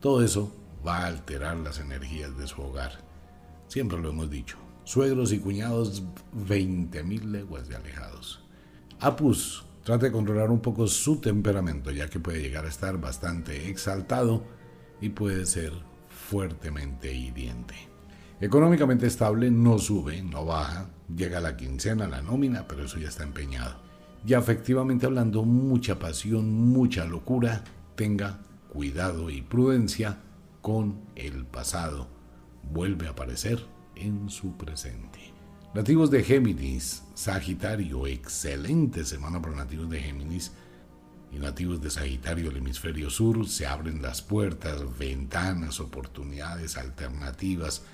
[0.00, 0.54] todo eso
[0.86, 3.00] va a alterar las energías de su hogar.
[3.68, 4.58] Siempre lo hemos dicho.
[4.84, 6.02] Suegros y cuñados
[6.34, 8.42] 20.000 leguas de alejados.
[9.00, 13.68] Apus, trate de controlar un poco su temperamento, ya que puede llegar a estar bastante
[13.68, 14.44] exaltado
[15.00, 15.72] y puede ser
[16.08, 17.91] fuertemente hiriente.
[18.42, 23.22] Económicamente estable, no sube, no baja, llega la quincena, la nómina, pero eso ya está
[23.22, 23.76] empeñado.
[24.26, 27.62] Y afectivamente hablando, mucha pasión, mucha locura,
[27.94, 30.18] tenga cuidado y prudencia
[30.60, 32.08] con el pasado.
[32.64, 33.64] Vuelve a aparecer
[33.94, 35.20] en su presente.
[35.72, 40.50] Nativos de Géminis, Sagitario, excelente semana para nativos de Géminis
[41.30, 47.84] y nativos de Sagitario del hemisferio sur, se abren las puertas, ventanas, oportunidades, alternativas,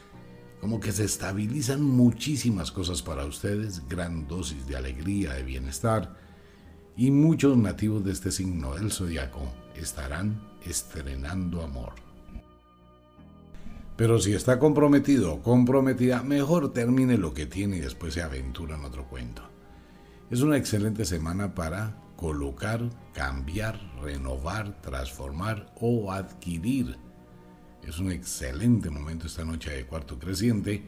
[0.60, 6.16] como que se estabilizan muchísimas cosas para ustedes, gran dosis de alegría, de bienestar,
[6.96, 11.92] y muchos nativos de este signo del zodiaco estarán estrenando amor.
[13.96, 18.76] Pero si está comprometido o comprometida, mejor termine lo que tiene y después se aventura
[18.76, 19.42] en otro cuento.
[20.30, 26.96] Es una excelente semana para colocar, cambiar, renovar, transformar o adquirir
[27.88, 30.82] es un excelente momento esta noche de cuarto creciente,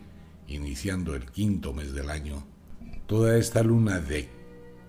[0.48, 2.44] iniciando el quinto mes del año.
[3.06, 4.28] Toda esta luna de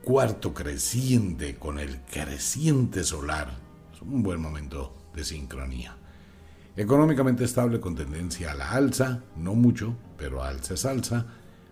[0.03, 3.57] cuarto creciente con el creciente solar
[3.93, 5.95] es un buen momento de sincronía.
[6.75, 11.27] Económicamente estable con tendencia a la alza, no mucho, pero alza es alza.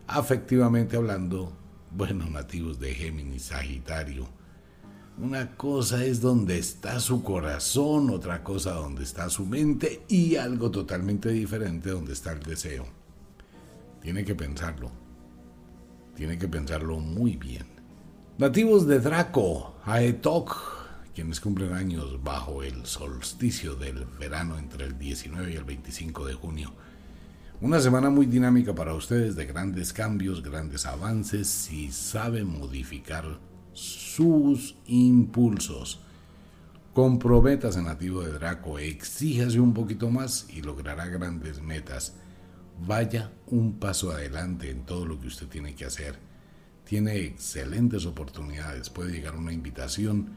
[0.08, 1.52] Afectivamente hablando,
[1.92, 4.28] buenos nativos de Géminis, Sagitario,
[5.22, 10.72] una cosa es donde está su corazón, otra cosa donde está su mente y algo
[10.72, 12.86] totalmente diferente donde está el deseo.
[14.02, 14.92] Tiene que pensarlo.
[16.16, 17.66] Tiene que pensarlo muy bien.
[18.38, 20.56] Nativos de Draco, Aetok,
[21.14, 26.34] quienes cumplen años bajo el solsticio del verano entre el 19 y el 25 de
[26.34, 26.72] junio.
[27.60, 33.49] Una semana muy dinámica para ustedes de grandes cambios, grandes avances, si saben modificar
[33.80, 36.02] sus impulsos.
[36.94, 42.16] Comprométase nativo de Draco, exíjase un poquito más y logrará grandes metas.
[42.86, 46.20] Vaya un paso adelante en todo lo que usted tiene que hacer.
[46.84, 48.90] Tiene excelentes oportunidades.
[48.90, 50.30] Puede llegar una invitación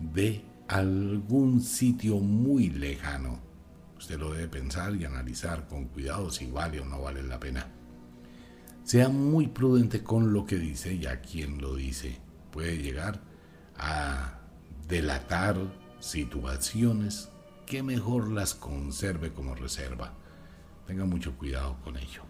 [0.00, 3.40] de algún sitio muy lejano.
[3.98, 7.66] Usted lo debe pensar y analizar con cuidado si vale o no vale la pena.
[8.84, 12.25] Sea muy prudente con lo que dice y a quien lo dice
[12.56, 13.20] puede llegar
[13.76, 14.38] a
[14.88, 15.58] delatar
[16.00, 17.28] situaciones
[17.66, 20.14] que mejor las conserve como reserva.
[20.86, 22.22] Tenga mucho cuidado con ello.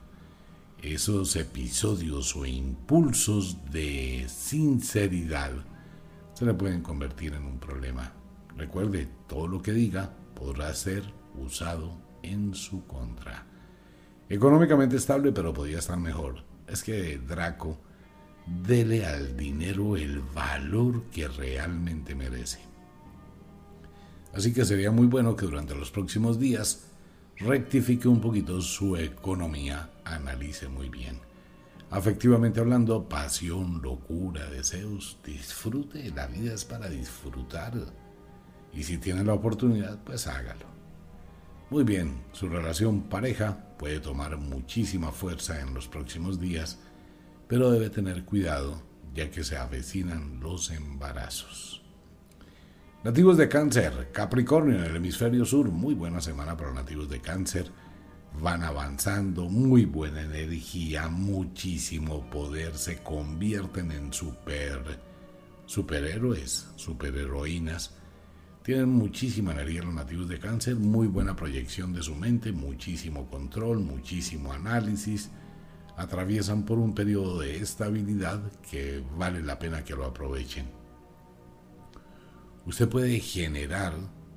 [0.83, 5.53] Esos episodios o impulsos de sinceridad
[6.35, 8.13] se le pueden convertir en un problema.
[8.57, 11.05] Recuerde, todo lo que diga podrá ser
[11.37, 13.47] usado en su contra.
[14.29, 16.43] Económicamente estable, pero podría estar mejor.
[16.67, 17.79] Es que Draco
[18.47, 22.61] dele al dinero el valor que realmente merece.
[24.33, 26.87] Así que sería muy bueno que durante los próximos días
[27.39, 31.21] rectifique un poquito su economía, analice muy bien.
[31.91, 37.73] Afectivamente hablando, pasión, locura, deseos, disfrute, la vida es para disfrutar.
[38.73, 40.67] Y si tiene la oportunidad, pues hágalo.
[41.71, 46.79] Muy bien, su relación pareja puede tomar muchísima fuerza en los próximos días
[47.49, 48.83] pero debe tener cuidado
[49.15, 51.83] ya que se avecinan los embarazos.
[53.03, 57.71] Nativos de cáncer, Capricornio en el hemisferio sur, muy buena semana para nativos de cáncer.
[58.41, 65.01] Van avanzando, muy buena energía, muchísimo poder, se convierten en super
[65.65, 67.95] superhéroes, superheroínas.
[68.63, 73.81] Tienen muchísima energía los nativos de cáncer, muy buena proyección de su mente, muchísimo control,
[73.81, 75.31] muchísimo análisis
[75.97, 78.41] atraviesan por un periodo de estabilidad
[78.71, 80.67] que vale la pena que lo aprovechen.
[82.67, 83.95] Usted puede generar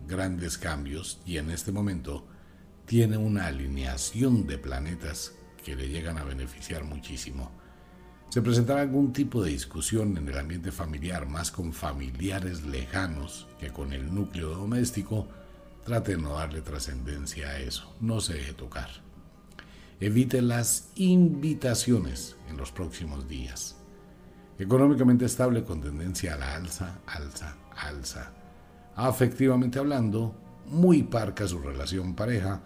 [0.08, 2.26] grandes cambios y en este momento
[2.86, 5.34] tiene una alineación de planetas
[5.64, 7.52] que le llegan a beneficiar muchísimo.
[8.30, 13.70] Se presentará algún tipo de discusión en el ambiente familiar, más con familiares lejanos que
[13.70, 15.28] con el núcleo doméstico.
[15.84, 19.09] Trate de no darle trascendencia a eso, no se deje tocar.
[20.02, 23.76] Evite las invitaciones en los próximos días.
[24.58, 28.32] Económicamente estable con tendencia a la alza, alza, alza.
[28.96, 30.34] Afectivamente hablando,
[30.68, 32.62] muy parca su relación pareja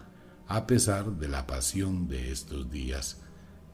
[0.46, 3.20] a pesar de la pasión de estos días.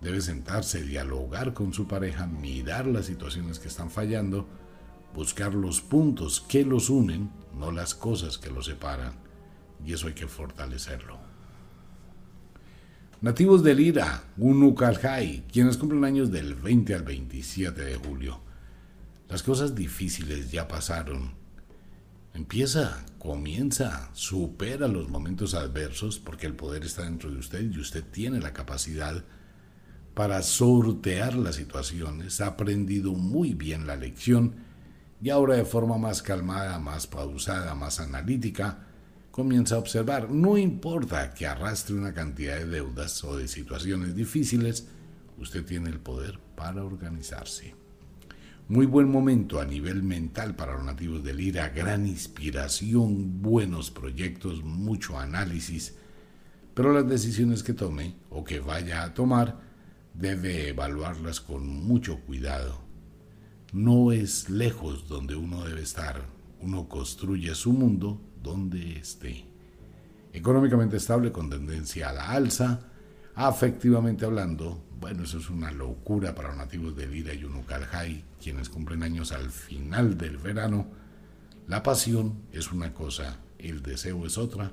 [0.00, 4.48] Debe sentarse, dialogar con su pareja, mirar las situaciones que están fallando,
[5.14, 9.12] buscar los puntos que los unen, no las cosas que los separan.
[9.84, 11.29] Y eso hay que fortalecerlo.
[13.22, 18.40] Nativos del Ira, Unukalhai, quienes cumplen años del 20 al 27 de julio.
[19.28, 21.34] Las cosas difíciles ya pasaron.
[22.32, 28.02] Empieza, comienza, supera los momentos adversos porque el poder está dentro de usted y usted
[28.10, 29.22] tiene la capacidad
[30.14, 32.40] para sortear las situaciones.
[32.40, 34.54] Ha aprendido muy bien la lección
[35.20, 38.86] y ahora de forma más calmada, más pausada, más analítica,
[39.40, 40.30] comienza a observar.
[40.30, 44.86] No importa que arrastre una cantidad de deudas o de situaciones difíciles,
[45.38, 47.74] usted tiene el poder para organizarse.
[48.68, 54.62] Muy buen momento a nivel mental para los nativos del IRA, gran inspiración, buenos proyectos,
[54.62, 55.94] mucho análisis,
[56.74, 59.58] pero las decisiones que tome o que vaya a tomar
[60.12, 62.82] debe evaluarlas con mucho cuidado.
[63.72, 66.26] No es lejos donde uno debe estar,
[66.60, 69.44] uno construye su mundo donde esté.
[70.32, 72.80] Económicamente estable con tendencia a la alza,
[73.34, 78.68] afectivamente hablando, bueno, eso es una locura para los nativos de Lira y Unukalhai, quienes
[78.68, 80.86] cumplen años al final del verano.
[81.66, 84.72] La pasión es una cosa, el deseo es otra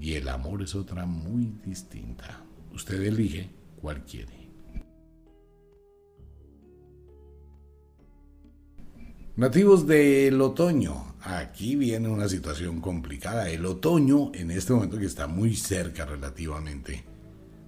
[0.00, 2.42] y el amor es otra muy distinta.
[2.72, 3.50] Usted elige
[3.80, 4.41] cuál quiere.
[9.34, 11.14] Nativos del otoño.
[11.22, 13.48] Aquí viene una situación complicada.
[13.48, 17.02] El otoño, en este momento que está muy cerca relativamente,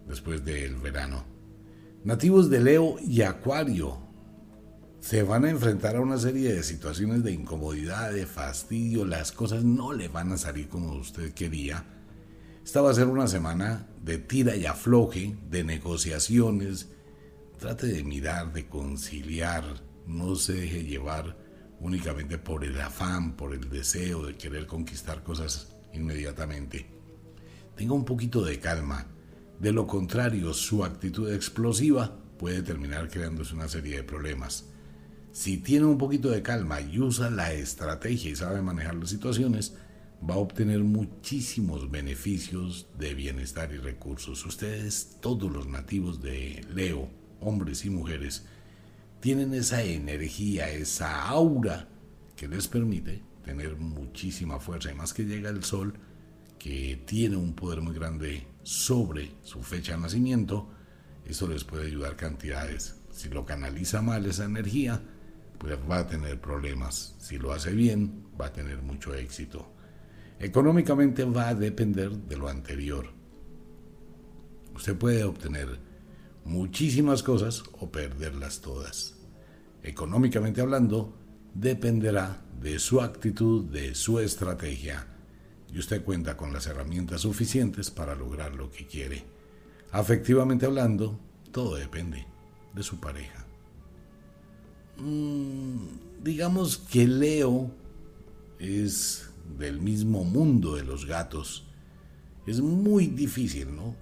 [0.06, 1.24] después del verano.
[2.04, 3.96] Nativos de Leo y Acuario
[5.00, 9.06] se van a enfrentar a una serie de situaciones de incomodidad, de fastidio.
[9.06, 11.86] Las cosas no le van a salir como usted quería.
[12.62, 16.90] Esta va a ser una semana de tira y afloje, de negociaciones.
[17.58, 19.64] Trate de mirar, de conciliar.
[20.06, 21.43] No se deje llevar
[21.84, 26.86] únicamente por el afán, por el deseo de querer conquistar cosas inmediatamente.
[27.76, 29.06] Tenga un poquito de calma.
[29.60, 34.64] De lo contrario, su actitud explosiva puede terminar creándose una serie de problemas.
[35.32, 39.74] Si tiene un poquito de calma y usa la estrategia y sabe manejar las situaciones,
[40.28, 44.46] va a obtener muchísimos beneficios de bienestar y recursos.
[44.46, 47.10] Ustedes, todos los nativos de Leo,
[47.40, 48.46] hombres y mujeres,
[49.24, 51.88] tienen esa energía, esa aura
[52.36, 54.92] que les permite tener muchísima fuerza.
[54.92, 55.94] Y más que llega el sol,
[56.58, 60.68] que tiene un poder muy grande sobre su fecha de nacimiento,
[61.24, 63.00] eso les puede ayudar cantidades.
[63.12, 65.00] Si lo canaliza mal esa energía,
[65.56, 67.16] pues va a tener problemas.
[67.18, 69.72] Si lo hace bien, va a tener mucho éxito.
[70.38, 73.06] Económicamente va a depender de lo anterior.
[74.74, 75.80] Usted puede obtener
[76.44, 79.13] muchísimas cosas o perderlas todas
[79.84, 81.14] económicamente hablando,
[81.54, 85.06] dependerá de su actitud, de su estrategia,
[85.72, 89.24] y usted cuenta con las herramientas suficientes para lograr lo que quiere.
[89.92, 91.20] Afectivamente hablando,
[91.52, 92.26] todo depende
[92.74, 93.44] de su pareja.
[94.96, 97.70] Mm, digamos que Leo
[98.58, 101.66] es del mismo mundo de los gatos.
[102.46, 103.94] Es muy difícil, ¿no?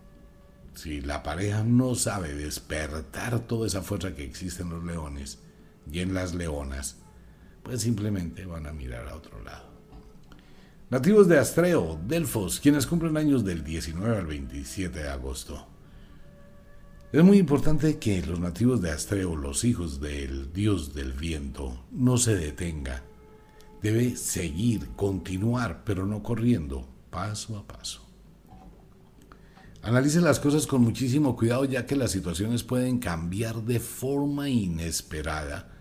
[0.74, 5.38] Si la pareja no sabe despertar toda esa fuerza que existe en los leones,
[5.90, 6.98] y en las leonas,
[7.62, 9.72] pues simplemente van a mirar a otro lado.
[10.92, 15.66] Nativos de Astreo, Delfos, quienes cumplen años del 19 al 27 de agosto.
[17.12, 22.18] Es muy importante que los nativos de Astreo, los hijos del dios del viento, no
[22.18, 23.02] se detenga.
[23.82, 28.06] Debe seguir, continuar, pero no corriendo, paso a paso.
[29.80, 35.71] Analice las cosas con muchísimo cuidado ya que las situaciones pueden cambiar de forma inesperada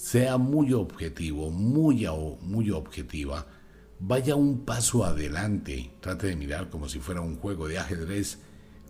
[0.00, 2.06] sea muy objetivo, muy,
[2.40, 3.46] muy objetiva,
[3.98, 8.38] vaya un paso adelante, trate de mirar como si fuera un juego de ajedrez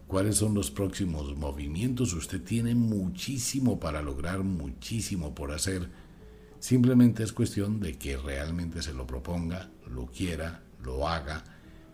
[0.06, 2.14] cuáles son los próximos movimientos.
[2.14, 5.90] Usted tiene muchísimo para lograr, muchísimo por hacer.
[6.60, 11.42] Simplemente es cuestión de que realmente se lo proponga, lo quiera, lo haga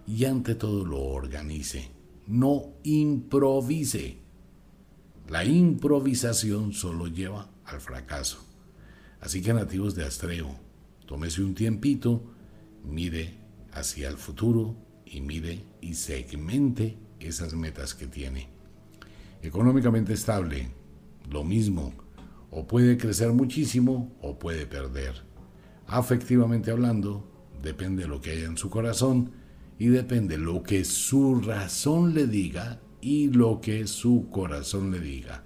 [0.06, 1.90] y ante todo lo organice.
[2.26, 4.18] No improvise.
[5.30, 8.46] La improvisación solo lleva al fracaso.
[9.27, 10.55] Así que nativos de Astreo,
[11.05, 12.22] tómese un tiempito,
[12.85, 13.35] mire
[13.72, 18.47] hacia el futuro y mire y segmente esas metas que tiene.
[19.43, 20.68] Económicamente estable,
[21.29, 21.93] lo mismo,
[22.53, 25.24] o puede crecer muchísimo o puede perder.
[25.89, 27.29] Afectivamente hablando,
[27.61, 29.33] depende de lo que haya en su corazón
[29.77, 35.45] y depende lo que su razón le diga y lo que su corazón le diga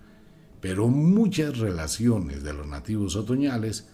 [0.61, 3.88] pero muchas relaciones de los nativos otoñales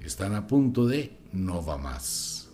[0.00, 2.48] están a punto de no va más.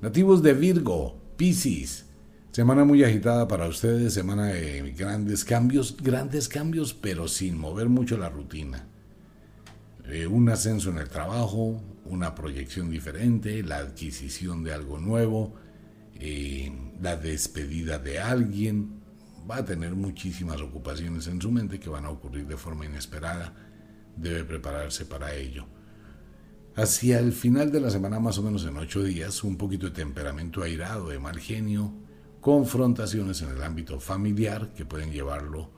[0.00, 2.04] Nativos de Virgo, Piscis,
[2.52, 8.18] semana muy agitada para ustedes, semana de grandes cambios, grandes cambios, pero sin mover mucho
[8.18, 8.86] la rutina.
[10.06, 15.54] Eh, un ascenso en el trabajo, una proyección diferente, la adquisición de algo nuevo,
[16.16, 19.03] eh, la despedida de alguien,
[19.48, 23.52] va a tener muchísimas ocupaciones en su mente que van a ocurrir de forma inesperada.
[24.16, 25.66] Debe prepararse para ello.
[26.76, 29.92] Hacia el final de la semana, más o menos en ocho días, un poquito de
[29.92, 31.92] temperamento airado, de mal genio,
[32.40, 35.70] confrontaciones en el ámbito familiar que pueden llevarlo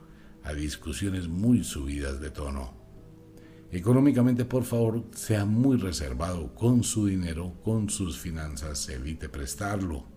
[0.43, 2.73] a discusiones muy subidas de tono.
[3.71, 10.16] Económicamente, por favor, sea muy reservado con su dinero, con sus finanzas, evite prestarlo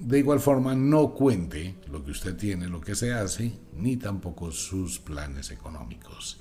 [0.00, 4.50] de igual forma no cuente lo que usted tiene, lo que se hace, ni tampoco
[4.50, 6.40] sus planes económicos.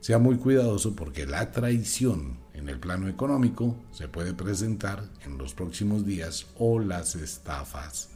[0.00, 5.54] Sea muy cuidadoso porque la traición en el plano económico se puede presentar en los
[5.54, 8.10] próximos días o las estafas.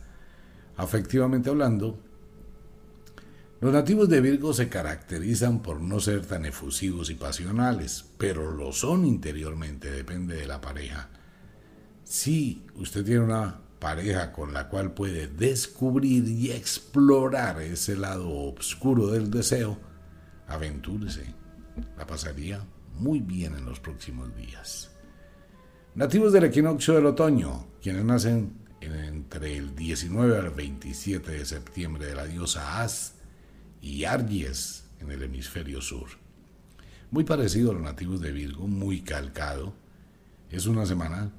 [0.76, 1.98] Afectivamente hablando,
[3.60, 8.72] los nativos de Virgo se caracterizan por no ser tan efusivos y pasionales, pero lo
[8.72, 11.10] son interiormente, depende de la pareja.
[12.04, 19.08] Si usted tiene una pareja con la cual puede descubrir y explorar ese lado oscuro
[19.08, 19.76] del deseo,
[20.46, 21.34] aventúrese.
[21.98, 22.64] La pasaría
[23.00, 24.92] muy bien en los próximos días.
[25.96, 32.14] Nativos del equinoccio del otoño, quienes nacen entre el 19 al 27 de septiembre de
[32.14, 33.14] la diosa Az
[33.80, 36.06] y Argies en el hemisferio sur.
[37.10, 39.74] Muy parecido a los nativos de Virgo, muy calcado.
[40.50, 41.32] Es una semana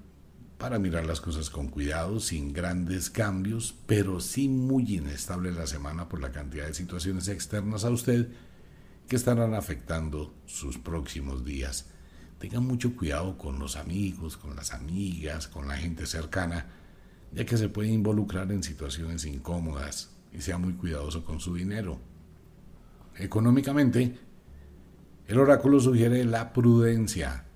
[0.63, 6.07] para mirar las cosas con cuidado, sin grandes cambios, pero sí muy inestable la semana
[6.07, 8.29] por la cantidad de situaciones externas a usted
[9.09, 11.87] que estarán afectando sus próximos días.
[12.39, 16.67] Tenga mucho cuidado con los amigos, con las amigas, con la gente cercana,
[17.33, 21.99] ya que se puede involucrar en situaciones incómodas y sea muy cuidadoso con su dinero.
[23.17, 24.17] Económicamente,
[25.27, 27.47] el oráculo sugiere la prudencia.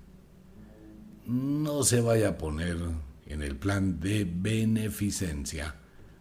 [1.28, 2.78] No se vaya a poner
[3.26, 5.74] en el plan de beneficencia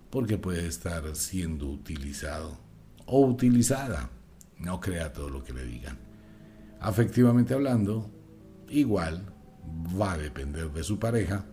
[0.09, 2.59] porque puede estar siendo utilizado
[3.05, 4.09] o utilizada
[4.59, 5.97] no crea todo lo que le digan.
[6.81, 8.11] Afectivamente hablando,
[8.67, 9.33] igual
[9.97, 11.45] va a depender de su pareja.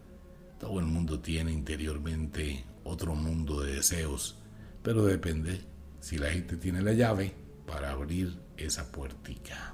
[0.58, 4.36] Todo el mundo tiene interiormente otro mundo de deseos,
[4.82, 5.60] pero depende
[6.00, 7.32] si la gente tiene la llave
[7.66, 9.73] para abrir esa puertica.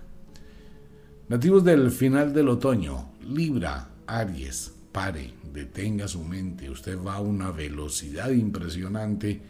[1.31, 7.53] Nativos del final del otoño, Libra, Aries, pare, detenga su mente, usted va a una
[7.53, 9.41] velocidad impresionante,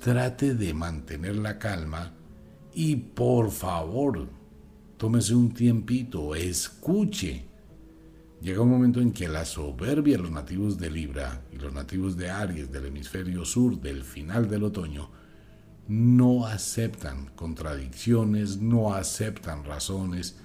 [0.00, 2.14] trate de mantener la calma
[2.72, 4.30] y por favor,
[4.96, 7.44] tómese un tiempito, escuche.
[8.40, 12.16] Llega un momento en que la soberbia de los nativos de Libra y los nativos
[12.16, 15.10] de Aries del hemisferio sur del final del otoño
[15.86, 20.36] no aceptan contradicciones, no aceptan razones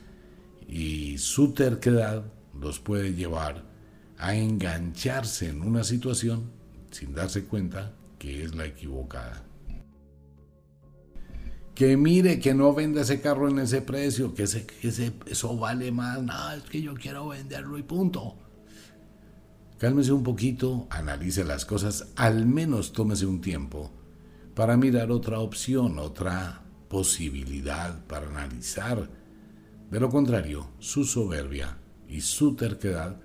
[0.71, 2.23] y su terquedad
[2.59, 3.63] los puede llevar
[4.17, 6.49] a engancharse en una situación
[6.89, 9.43] sin darse cuenta que es la equivocada
[11.81, 16.55] que mire, que no venda ese carro en ese precio, que, eso vale más, nada,
[16.55, 18.35] es que yo quiero venderlo y punto.
[19.79, 23.91] Cálmese un poquito, analice las cosas, al menos tómese un tiempo
[24.53, 29.09] para mirar otra opción, otra posibilidad para analizar.
[29.91, 31.77] De lo contrario, su soberbia
[32.07, 33.19] y su terquedad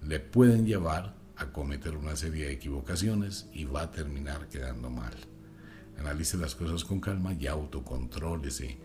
[0.00, 5.12] le pueden llevar a cometer una serie de equivocaciones y va a terminar quedando mal.
[5.98, 8.78] Analice las cosas con calma y autocontrólese.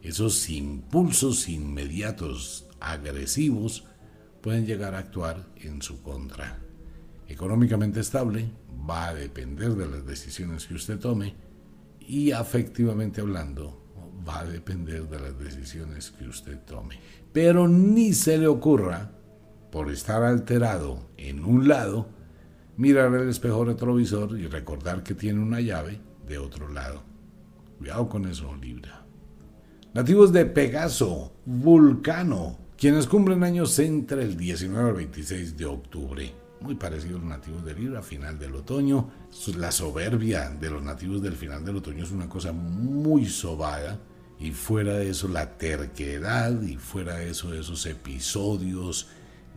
[0.00, 3.84] Esos impulsos inmediatos agresivos
[4.40, 6.60] pueden llegar a actuar en su contra.
[7.28, 8.50] Económicamente estable
[8.88, 11.34] va a depender de las decisiones que usted tome
[12.00, 13.79] y afectivamente hablando
[14.26, 16.98] va a depender de las decisiones que usted tome.
[17.32, 19.10] Pero ni se le ocurra,
[19.70, 22.08] por estar alterado en un lado,
[22.76, 27.02] mirar el espejo retrovisor y recordar que tiene una llave de otro lado.
[27.78, 29.04] Cuidado con eso, Libra.
[29.92, 36.32] Nativos de Pegaso, Vulcano, quienes cumplen años entre el 19 al 26 de octubre.
[36.60, 39.10] Muy parecido a los nativos de Libra, final del otoño.
[39.56, 43.98] La soberbia de los nativos del final del otoño es una cosa muy sobada.
[44.40, 49.08] Y fuera de eso, la terquedad, y fuera de eso, esos episodios,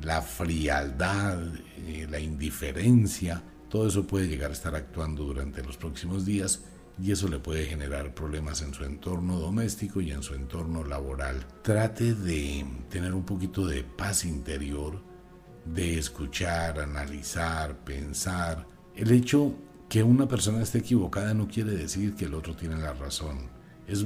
[0.01, 1.39] la frialdad,
[1.87, 3.41] eh, la indiferencia
[3.73, 6.61] todo eso puede llegar a estar actuando durante los próximos días
[7.01, 11.43] y eso le puede generar problemas en su entorno doméstico y en su entorno laboral.
[11.63, 15.01] Trate de tener un poquito de paz interior,
[15.65, 18.67] de escuchar, analizar, pensar.
[18.95, 19.55] El hecho
[19.89, 23.49] que una persona esté equivocada no quiere decir que el otro tiene la razón.
[23.87, 24.05] Es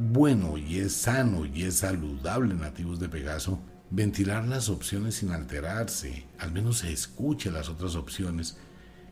[0.00, 6.26] bueno y es sano y es saludable, nativos de Pegaso, ventilar las opciones sin alterarse.
[6.38, 8.56] Al menos se escuche las otras opciones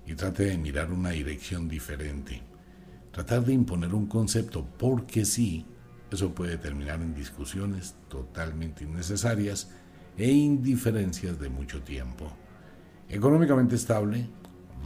[0.07, 2.43] y trate de mirar una dirección diferente.
[3.13, 5.67] Tratar de imponer un concepto porque sí,
[6.11, 9.69] eso puede terminar en discusiones totalmente innecesarias
[10.17, 12.33] e indiferencias de mucho tiempo.
[13.11, 14.27] Económicamente estable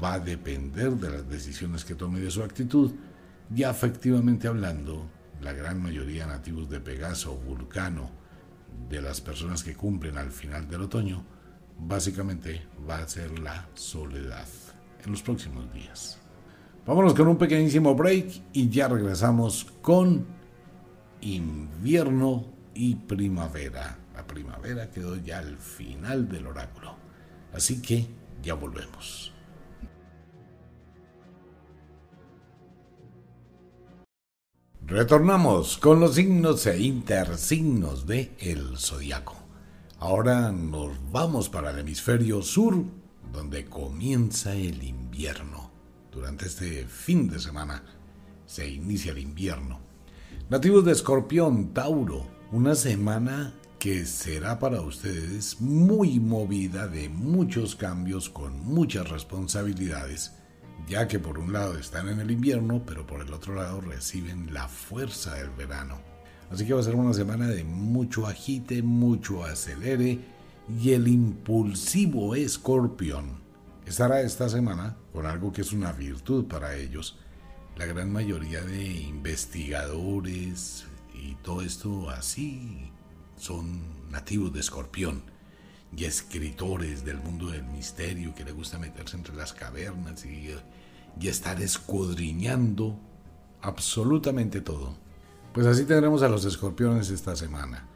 [0.03, 2.91] va a depender de las decisiones que tome de su actitud
[3.55, 5.09] y afectivamente hablando,
[5.43, 8.11] la gran mayoría nativos de Pegaso, Vulcano,
[8.89, 11.25] de las personas que cumplen al final del otoño,
[11.79, 14.47] básicamente va a ser la soledad
[15.05, 16.19] en los próximos días.
[16.87, 20.27] Vámonos con un pequeñísimo break y ya regresamos con
[21.21, 23.99] invierno y primavera.
[24.15, 26.97] La primavera quedó ya al final del oráculo.
[27.53, 28.07] Así que
[28.43, 29.32] ya volvemos.
[34.87, 39.37] Retornamos con los signos e intersignos de el zodiaco.
[40.01, 42.85] Ahora nos vamos para el hemisferio sur,
[43.33, 45.71] donde comienza el invierno.
[46.11, 47.85] Durante este fin de semana
[48.45, 49.81] se inicia el invierno.
[50.51, 58.29] Nativos de Escorpión, Tauro, una semana que será para ustedes muy movida de muchos cambios
[58.29, 60.33] con muchas responsabilidades,
[60.89, 64.53] ya que por un lado están en el invierno, pero por el otro lado reciben
[64.53, 66.01] la fuerza del verano.
[66.51, 70.19] Así que va a ser una semana de mucho agite, mucho acelere
[70.81, 73.43] y el impulsivo escorpión
[73.87, 77.19] estará esta semana con algo que es una virtud para ellos.
[77.77, 82.91] La gran mayoría de investigadores y todo esto así
[83.37, 85.23] son nativos de Escorpión
[85.97, 90.55] y escritores del mundo del misterio que le gusta meterse entre las cavernas y,
[91.21, 92.99] y estar escudriñando
[93.61, 94.97] absolutamente todo.
[95.53, 97.89] Pues así tendremos a los escorpiones esta semana.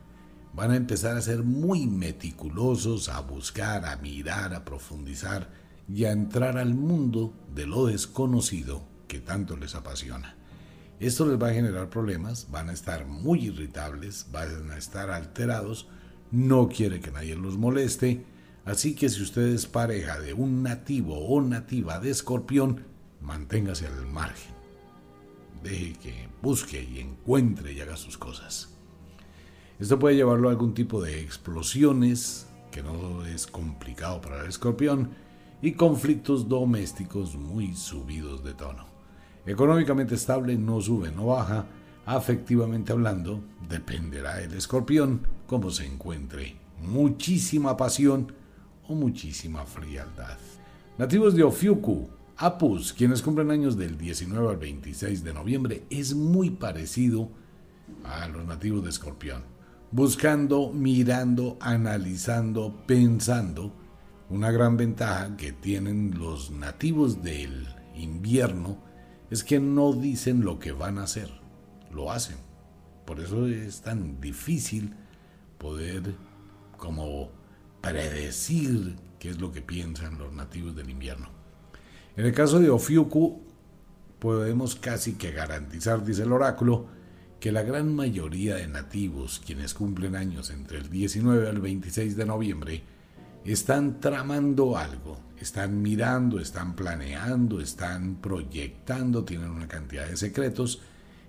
[0.55, 5.51] Van a empezar a ser muy meticulosos, a buscar, a mirar, a profundizar
[5.89, 10.37] y a entrar al mundo de lo desconocido que tanto les apasiona.
[10.99, 15.89] Esto les va a generar problemas, van a estar muy irritables, van a estar alterados,
[16.31, 18.25] no quiere que nadie los moleste,
[18.65, 22.85] así que si usted es pareja de un nativo o nativa de escorpión,
[23.21, 24.55] manténgase al margen.
[25.63, 28.77] Deje que busque y encuentre y haga sus cosas.
[29.79, 35.11] Esto puede llevarlo a algún tipo de explosiones, que no es complicado para el escorpión,
[35.61, 38.87] y conflictos domésticos muy subidos de tono.
[39.47, 41.67] Económicamente estable no sube, no baja.
[42.05, 46.57] Afectivamente hablando, dependerá el escorpión cómo se encuentre.
[46.83, 48.33] Muchísima pasión
[48.89, 50.39] o muchísima frialdad.
[50.99, 52.09] Nativos de Ofiuku,
[52.39, 57.31] Apus, quienes cumplen años del 19 al 26 de noviembre, es muy parecido
[58.05, 59.43] a los nativos de Escorpión.
[59.91, 63.73] Buscando, mirando, analizando, pensando.
[64.29, 68.83] Una gran ventaja que tienen los nativos del invierno
[69.31, 71.31] es que no dicen lo que van a hacer,
[71.91, 72.37] lo hacen.
[73.07, 74.95] Por eso es tan difícil
[75.57, 76.15] poder
[76.77, 77.31] como
[77.81, 81.36] predecir qué es lo que piensan los nativos del invierno.
[82.17, 83.43] En el caso de Ofiuku,
[84.19, 86.87] podemos casi que garantizar, dice el oráculo,
[87.39, 92.25] que la gran mayoría de nativos, quienes cumplen años entre el 19 al 26 de
[92.25, 92.83] noviembre,
[93.45, 100.81] están tramando algo, están mirando, están planeando, están proyectando, tienen una cantidad de secretos,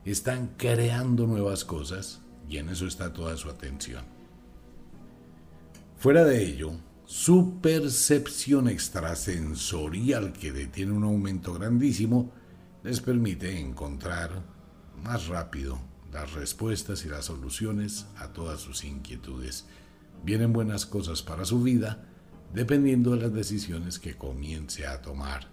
[0.06, 4.06] están creando nuevas cosas y en eso está toda su atención.
[5.98, 6.72] Fuera de ello,
[7.08, 12.34] su percepción extrasensorial, que tiene un aumento grandísimo,
[12.84, 14.44] les permite encontrar
[15.02, 15.80] más rápido
[16.12, 19.68] las respuestas y las soluciones a todas sus inquietudes.
[20.26, 22.04] Vienen buenas cosas para su vida,
[22.54, 25.48] dependiendo de las decisiones que comience a tomar.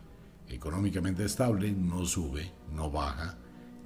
[0.49, 3.39] Económicamente estable, no sube, no baja.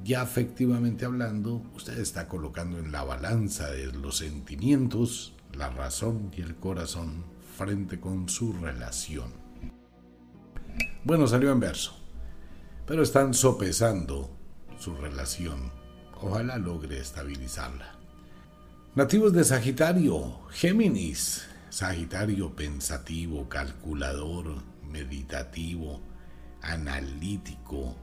[0.02, 6.40] Ya afectivamente hablando, usted está colocando en la balanza de los sentimientos, la razón y
[6.40, 9.32] el corazón frente con su relación.
[11.02, 11.92] Bueno, salió en verso,
[12.86, 14.30] pero están sopesando
[14.78, 15.72] su relación.
[16.20, 17.96] Ojalá logre estabilizarla.
[18.94, 26.00] Nativos de Sagitario, Géminis, Sagitario pensativo, calculador, meditativo,
[26.62, 27.96] analítico,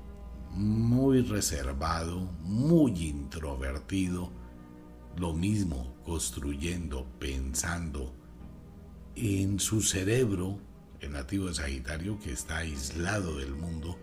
[0.51, 4.31] muy reservado, muy introvertido,
[5.17, 8.24] lo mismo construyendo, pensando
[9.15, 10.59] en su cerebro,
[10.99, 13.97] el nativo de Sagitario que está aislado del mundo,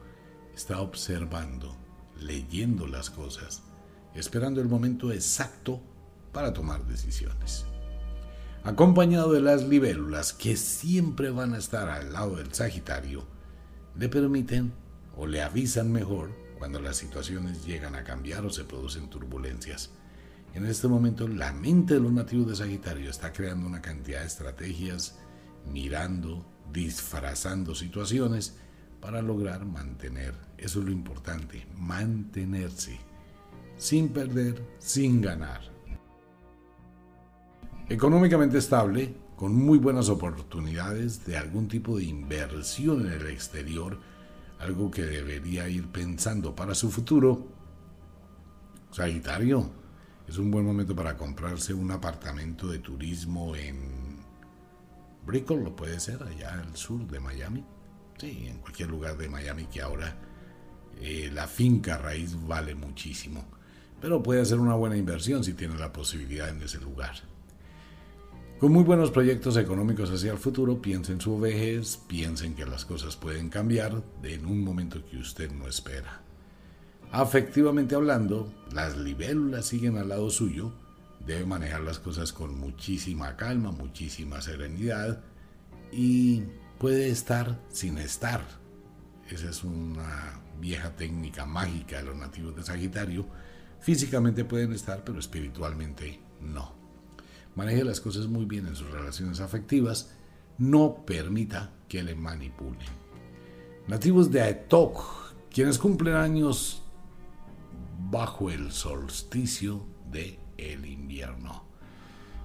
[0.55, 1.77] está observando,
[2.21, 3.63] leyendo las cosas,
[4.15, 5.81] esperando el momento exacto
[6.33, 7.67] para tomar decisiones
[8.65, 13.27] acompañado de las libélulas que siempre van a estar al lado del Sagitario,
[13.97, 14.73] le permiten
[15.17, 19.91] o le avisan mejor cuando las situaciones llegan a cambiar o se producen turbulencias.
[20.55, 24.27] En este momento la mente de los nativos de Sagitario está creando una cantidad de
[24.27, 25.19] estrategias,
[25.73, 28.57] mirando, disfrazando situaciones
[29.01, 32.99] para lograr mantener, eso es lo importante, mantenerse,
[33.77, 35.73] sin perder, sin ganar
[37.93, 43.99] económicamente estable, con muy buenas oportunidades de algún tipo de inversión en el exterior,
[44.61, 47.49] algo que debería ir pensando para su futuro.
[48.93, 49.69] Sagitario,
[50.33, 54.17] es un buen momento para comprarse un apartamento de turismo en
[55.27, 57.63] Brickell, lo puede ser, allá al sur de Miami.
[58.17, 60.17] Sí, en cualquier lugar de Miami que ahora
[61.03, 63.45] eh, la finca raíz vale muchísimo.
[64.01, 67.13] Pero puede ser una buena inversión si tiene la posibilidad en ese lugar.
[68.59, 72.87] Con muy buenos proyectos económicos hacia el futuro, piense en su vejez, piensen que las
[72.87, 76.22] cosas pueden cambiar en un momento que usted no espera.
[77.13, 80.73] Afectivamente hablando, las libélulas siguen al lado suyo,
[81.25, 85.23] debe manejar las cosas con muchísima calma, muchísima serenidad
[85.93, 86.43] y
[86.79, 88.41] puede estar sin estar.
[89.31, 93.27] Esa es una vieja técnica mágica de los nativos de Sagitario.
[93.81, 96.83] Físicamente pueden estar, pero espiritualmente no
[97.55, 100.11] maneje las cosas muy bien en sus relaciones afectivas,
[100.59, 102.89] no permita que le manipulen.
[103.89, 105.03] Nativos de Aetok,
[105.51, 106.82] quienes cumplen años
[108.13, 111.65] bajo el solsticio de invierno.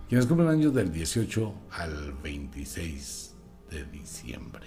[0.08, 3.36] Quienes cumplen años del 18 al 26
[3.70, 4.66] de diciembre.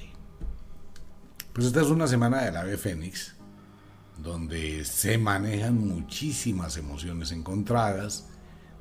[1.55, 3.35] Pues esta es una semana del ave fénix,
[4.19, 8.29] donde se manejan muchísimas emociones encontradas,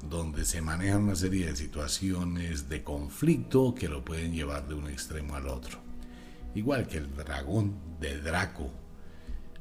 [0.09, 4.89] donde se manejan una serie de situaciones de conflicto que lo pueden llevar de un
[4.89, 5.79] extremo al otro.
[6.53, 8.69] Igual que el dragón de Draco.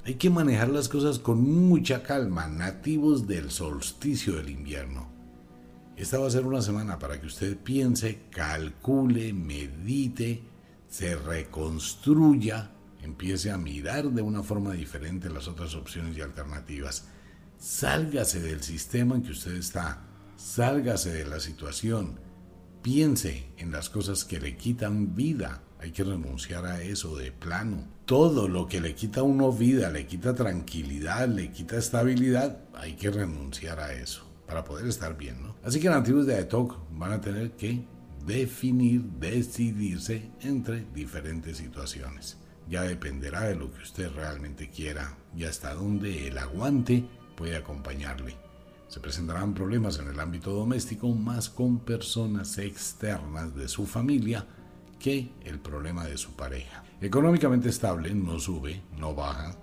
[0.05, 5.11] Hay que manejar las cosas con mucha calma, nativos del solsticio del invierno.
[5.97, 10.43] Esta va a ser una semana para que usted piense, calcule, medite,
[10.89, 12.71] se reconstruya,
[13.03, 17.09] empiece a mirar de una forma diferente las otras opciones y alternativas.
[17.59, 22.21] Sálgase del sistema en que usted está Sálgase de la situación.
[22.81, 25.63] Piense en las cosas que le quitan vida.
[25.81, 27.87] Hay que renunciar a eso de plano.
[28.05, 32.95] Todo lo que le quita a uno vida, le quita tranquilidad, le quita estabilidad, hay
[32.95, 35.55] que renunciar a eso para poder estar bien, ¿no?
[35.63, 37.85] Así que nativos de Aetok van a tener que
[38.27, 42.39] definir, decidirse entre diferentes situaciones.
[42.69, 47.05] Ya dependerá de lo que usted realmente quiera y hasta dónde el aguante
[47.37, 48.37] puede acompañarle.
[48.89, 54.47] Se presentarán problemas en el ámbito doméstico más con personas externas de su familia
[54.99, 56.85] que el problema de su pareja.
[57.01, 59.55] Económicamente estable, no sube, no baja.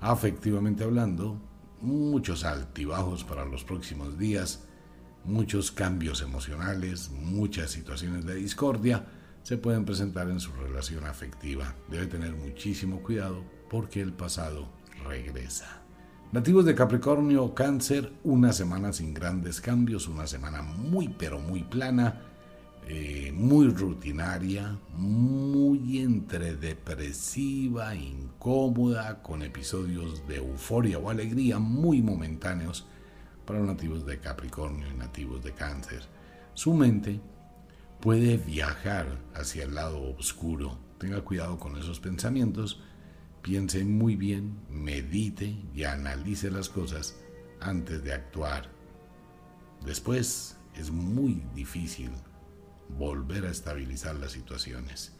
[0.00, 1.40] Afectivamente hablando,
[1.80, 4.64] muchos altibajos para los próximos días,
[5.24, 9.06] muchos cambios emocionales, muchas situaciones de discordia
[9.42, 11.74] se pueden presentar en su relación afectiva.
[11.88, 14.68] Debe tener muchísimo cuidado porque el pasado
[15.06, 15.82] regresa.
[16.32, 22.20] Nativos de Capricornio, Cáncer, una semana sin grandes cambios, una semana muy pero muy plana,
[22.86, 32.86] eh, muy rutinaria, muy entre depresiva, incómoda, con episodios de euforia o alegría muy momentáneos
[33.46, 36.02] para nativos de Capricornio y nativos de Cáncer.
[36.54, 37.20] Su mente
[38.00, 40.78] puede viajar hacia el lado oscuro.
[40.98, 42.82] Tenga cuidado con esos pensamientos
[43.42, 47.16] Piense muy bien, medite y analice las cosas
[47.60, 48.68] antes de actuar.
[49.84, 52.10] Después es muy difícil
[52.98, 55.12] volver a estabilizar las situaciones.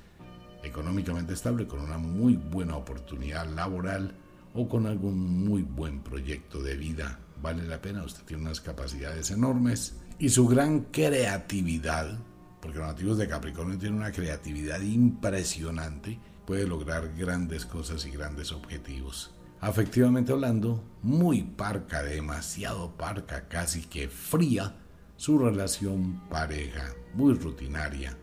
[0.62, 4.14] Económicamente estable con una muy buena oportunidad laboral
[4.54, 7.18] o con algún muy buen proyecto de vida.
[7.42, 12.18] Vale la pena, usted tiene unas capacidades enormes y su gran creatividad,
[12.60, 18.52] porque los nativos de Capricornio tienen una creatividad impresionante, puede lograr grandes cosas y grandes
[18.52, 19.30] objetivos.
[19.62, 24.74] Afectivamente hablando, muy parca, demasiado parca, casi que fría,
[25.20, 28.16] su relación pareja, muy rutinaria,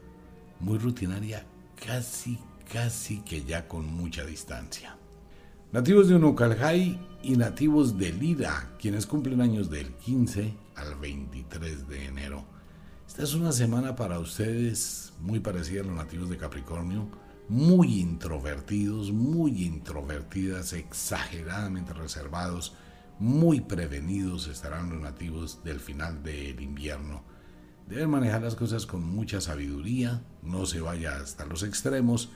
[0.59, 1.45] muy rutinaria,
[1.75, 2.39] casi,
[2.73, 4.97] casi que ya con mucha distancia.
[5.71, 12.05] Nativos de Unucalhai y nativos de Lira, quienes cumplen años del 15 al 23 de
[12.05, 12.45] enero.
[13.07, 17.09] Esta es una semana para ustedes muy parecida a los nativos de Capricornio,
[17.47, 22.73] muy introvertidos, muy introvertidas, exageradamente reservados,
[23.19, 27.23] muy prevenidos estarán los nativos del final del invierno.
[27.87, 32.29] Deben manejar las cosas con mucha sabiduría, no se vaya hasta los extremos,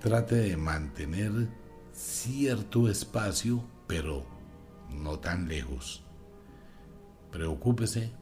[0.00, 1.48] trate de mantener
[1.92, 4.26] cierto espacio, pero
[4.90, 6.02] no tan lejos.
[7.30, 8.12] Preocúpese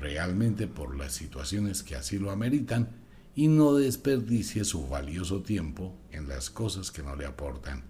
[0.00, 2.90] realmente por las situaciones que así lo ameritan
[3.34, 7.84] y no desperdicie su valioso tiempo en las cosas que no le aportan.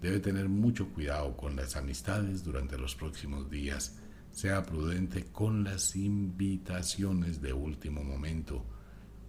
[0.00, 3.98] Debe tener mucho cuidado con las amistades durante los próximos días.
[4.30, 8.64] Sea prudente con las invitaciones de último momento.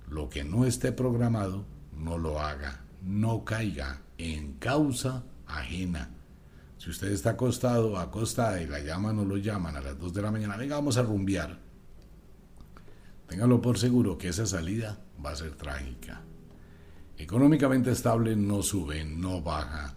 [0.10, 2.84] Lo que no esté programado, no lo haga.
[3.02, 6.10] No caiga en causa ajena.
[6.78, 10.22] Si usted está acostado, acostada y la llaman o lo llaman a las 2 de
[10.22, 11.58] la mañana, venga, vamos a rumbear.
[13.28, 16.22] Téngalo por seguro que esa salida va a ser trágica.
[17.18, 19.97] Económicamente estable no sube, no baja.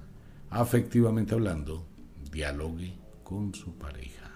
[0.50, 1.86] Afectivamente hablando,
[2.32, 4.30] dialogue con su pareja.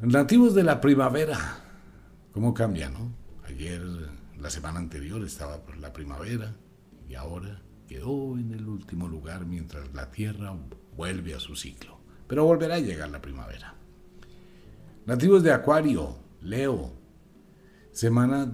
[0.00, 1.38] Nativos de la primavera.
[2.32, 3.12] ¿Cómo cambia, no?
[3.46, 3.82] Ayer,
[4.40, 6.56] la semana anterior estaba por la primavera
[7.08, 10.56] y ahora quedó en el último lugar mientras la Tierra
[10.96, 12.00] vuelve a su ciclo.
[12.26, 13.74] Pero volverá a llegar la primavera.
[15.06, 16.92] Nativos de Acuario, Leo.
[17.92, 18.52] Semana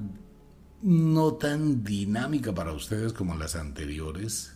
[0.83, 4.56] no tan dinámica para ustedes como las anteriores.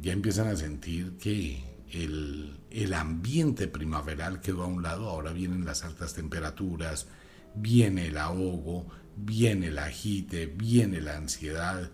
[0.00, 5.64] Ya empiezan a sentir que el, el, ambiente primaveral quedó a un lado, ahora vienen
[5.64, 7.08] las altas temperaturas,
[7.54, 8.86] viene el ahogo,
[9.16, 11.90] viene el agite, viene la ansiedad,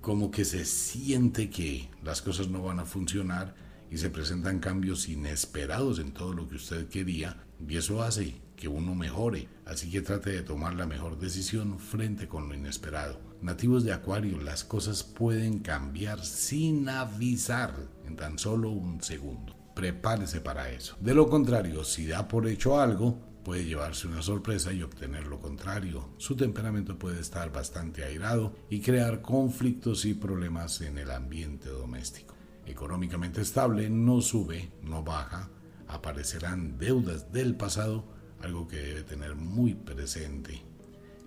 [0.00, 3.54] como que se siente que las cosas no van a funcionar
[3.90, 8.68] y se presentan cambios inesperados en todo lo que usted quería y eso hace que
[8.68, 13.25] uno mejore, así que trate de tomar la mejor decisión frente con lo inesperado.
[13.42, 17.74] Nativos de Acuario, las cosas pueden cambiar sin avisar
[18.06, 19.54] en tan solo un segundo.
[19.74, 20.96] Prepárese para eso.
[21.00, 25.38] De lo contrario, si da por hecho algo, puede llevarse una sorpresa y obtener lo
[25.38, 26.08] contrario.
[26.16, 32.34] Su temperamento puede estar bastante airado y crear conflictos y problemas en el ambiente doméstico.
[32.64, 35.50] Económicamente estable, no sube, no baja,
[35.86, 38.04] aparecerán deudas del pasado
[38.42, 40.62] algo que debe tener muy presente.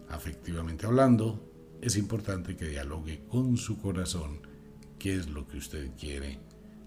[0.10, 1.49] Afectivamente hablando,
[1.82, 4.40] es importante que dialogue con su corazón
[4.98, 6.40] qué es lo que usted quiere.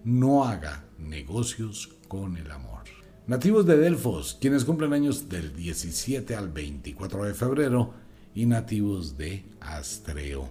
[0.05, 2.83] No haga negocios con el amor.
[3.27, 7.95] Nativos de Delfos, quienes cumplen años del 17 al 24 de febrero,
[8.35, 10.51] y nativos de Astreo.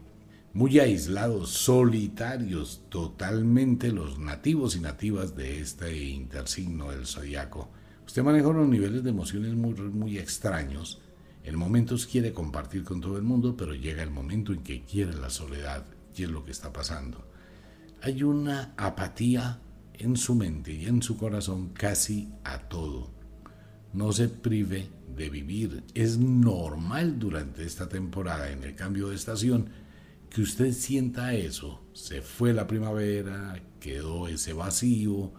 [0.53, 7.69] Muy aislados, solitarios, totalmente los nativos y nativas de este intersigno del zodiaco
[8.11, 10.99] Usted maneja unos niveles de emociones muy, muy extraños.
[11.43, 15.13] En momentos quiere compartir con todo el mundo, pero llega el momento en que quiere
[15.13, 15.85] la soledad.
[16.15, 17.25] Y es lo que está pasando.
[18.01, 19.59] Hay una apatía
[19.93, 23.11] en su mente y en su corazón casi a todo.
[23.93, 25.83] No se prive de vivir.
[25.93, 29.69] Es normal durante esta temporada, en el cambio de estación,
[30.29, 31.81] que usted sienta eso.
[31.93, 35.33] Se fue la primavera, quedó ese vacío,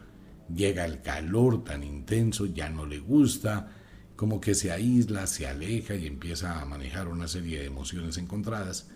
[0.54, 3.70] llega el calor tan intenso, ya no le gusta,
[4.16, 8.88] como que se aísla, se aleja y empieza a manejar una serie de emociones encontradas,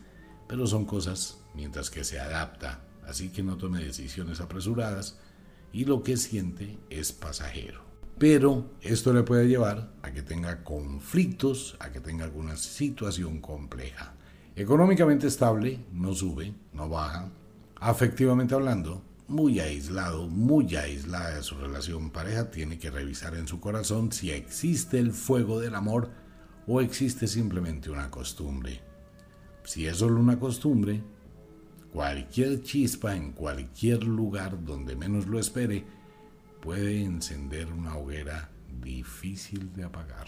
[0.49, 5.19] pero son cosas mientras que se adapta, así que no tome decisiones apresuradas
[5.73, 7.85] y lo que siente es pasajero.
[8.19, 14.15] Pero esto le puede llevar a que tenga conflictos, a que tenga alguna situación compleja.
[14.55, 17.29] Económicamente estable, no sube, no baja.
[17.79, 23.61] Afectivamente hablando, muy aislado, muy aislada de su relación pareja, tiene que revisar en su
[23.61, 26.11] corazón si existe el fuego del amor
[26.67, 28.81] o existe simplemente una costumbre.
[29.65, 31.03] Si es solo una costumbre,
[31.93, 35.85] cualquier chispa en cualquier lugar donde menos lo espere
[36.61, 38.51] puede encender una hoguera
[38.81, 40.27] difícil de apagar.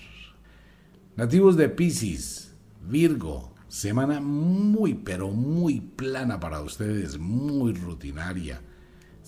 [1.17, 2.55] Nativos de Pisces,
[2.89, 8.61] Virgo, semana muy pero muy plana para ustedes, muy rutinaria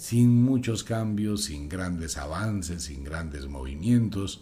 [0.00, 4.40] sin muchos cambios, sin grandes avances, sin grandes movimientos.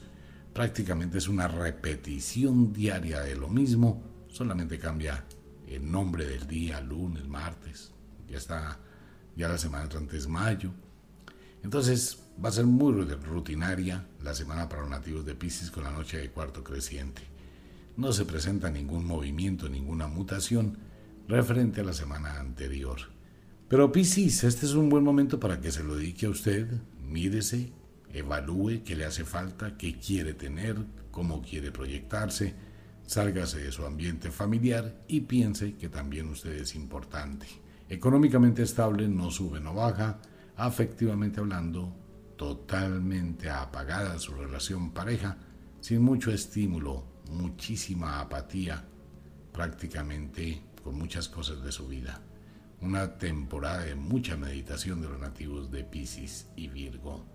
[0.52, 5.24] Prácticamente es una repetición diaria de lo mismo, solamente cambia
[5.66, 7.90] el nombre del día, lunes, martes,
[8.28, 8.78] ya está,
[9.34, 10.70] ya la semana entrante es mayo.
[11.64, 15.90] Entonces va a ser muy rutinaria la semana para los nativos de Pisces con la
[15.90, 17.22] noche de cuarto creciente.
[17.96, 20.78] No se presenta ningún movimiento, ninguna mutación
[21.26, 23.18] referente a la semana anterior.
[23.69, 26.66] Pero Piscis, este es un buen momento para que se lo dedique a usted,
[27.03, 27.71] mírese,
[28.14, 30.79] evalúe qué le hace falta, qué quiere tener,
[31.11, 32.55] cómo quiere proyectarse,
[33.07, 37.47] sálgase de su ambiente familiar y piense que también usted es importante.
[37.91, 40.19] Económicamente estable, no sube, no baja,
[40.57, 41.95] afectivamente hablando,
[42.39, 45.37] totalmente apagada su relación pareja,
[45.83, 48.83] sin mucho estímulo, muchísima apatía,
[49.53, 52.23] prácticamente con muchas cosas de su vida
[52.81, 57.26] una temporada de mucha meditación de los nativos de Pisces y Virgo.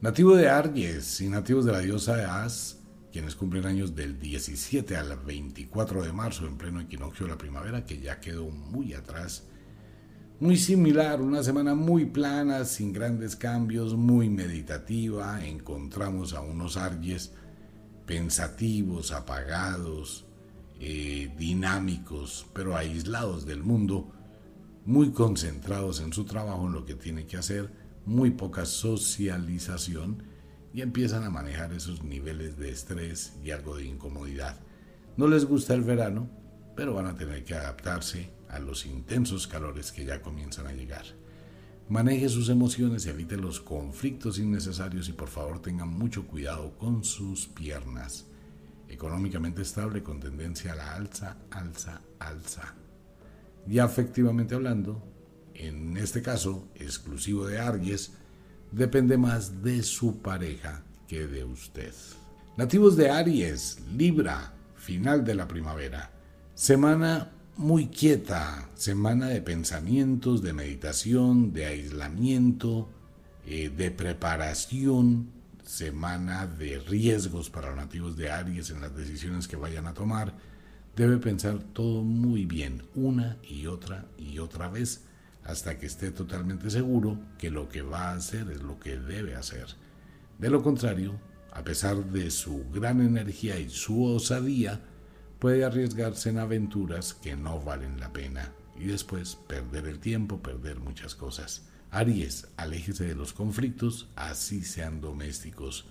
[0.00, 2.78] Nativo de Aries y nativos de la diosa de As,
[3.12, 7.86] quienes cumplen años del 17 al 24 de marzo en pleno equinoccio de la primavera,
[7.86, 9.44] que ya quedó muy atrás.
[10.38, 15.44] Muy similar, una semana muy plana, sin grandes cambios, muy meditativa.
[15.46, 17.32] Encontramos a unos Aries
[18.04, 20.26] pensativos, apagados,
[20.78, 24.12] eh, dinámicos, pero aislados del mundo,
[24.86, 27.70] muy concentrados en su trabajo, en lo que tiene que hacer,
[28.06, 30.22] muy poca socialización
[30.72, 34.60] y empiezan a manejar esos niveles de estrés y algo de incomodidad.
[35.16, 36.30] No les gusta el verano,
[36.76, 41.04] pero van a tener que adaptarse a los intensos calores que ya comienzan a llegar.
[41.88, 47.02] Maneje sus emociones y evite los conflictos innecesarios y por favor tengan mucho cuidado con
[47.02, 48.26] sus piernas.
[48.88, 52.85] Económicamente estable con tendencia a la alza, alza, alza.
[53.68, 55.02] Y afectivamente hablando,
[55.54, 58.12] en este caso exclusivo de Aries,
[58.72, 61.92] depende más de su pareja que de usted.
[62.56, 66.10] Nativos de Aries, Libra, final de la primavera.
[66.54, 72.88] Semana muy quieta, semana de pensamientos, de meditación, de aislamiento,
[73.46, 75.30] eh, de preparación,
[75.64, 80.34] semana de riesgos para los nativos de Aries en las decisiones que vayan a tomar.
[80.96, 85.04] Debe pensar todo muy bien, una y otra y otra vez,
[85.44, 89.34] hasta que esté totalmente seguro que lo que va a hacer es lo que debe
[89.34, 89.66] hacer.
[90.38, 91.20] De lo contrario,
[91.52, 94.80] a pesar de su gran energía y su osadía,
[95.38, 100.80] puede arriesgarse en aventuras que no valen la pena y después perder el tiempo, perder
[100.80, 101.66] muchas cosas.
[101.90, 105.84] Aries, aléjese de los conflictos, así sean domésticos.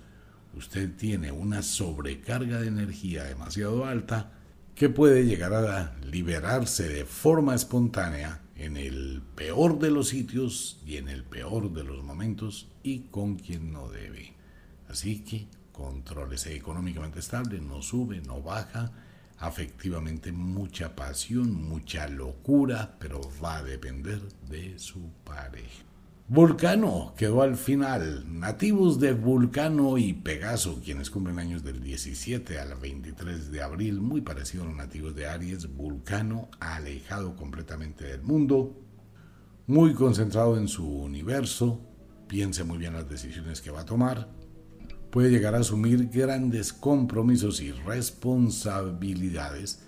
[0.55, 4.31] Usted tiene una sobrecarga de energía demasiado alta
[4.75, 10.97] que puede llegar a liberarse de forma espontánea en el peor de los sitios y
[10.97, 14.33] en el peor de los momentos y con quien no debe.
[14.89, 18.91] Así que contrólese económicamente estable, no sube, no baja,
[19.39, 25.83] afectivamente mucha pasión, mucha locura, pero va a depender de su pareja.
[26.27, 28.25] Vulcano quedó al final.
[28.27, 34.21] Nativos de Vulcano y Pegaso, quienes cumplen años del 17 al 23 de abril, muy
[34.21, 38.75] parecido a los nativos de Aries, Vulcano alejado completamente del mundo,
[39.67, 41.79] muy concentrado en su universo,
[42.27, 44.27] piense muy bien las decisiones que va a tomar,
[45.11, 49.84] puede llegar a asumir grandes compromisos y responsabilidades.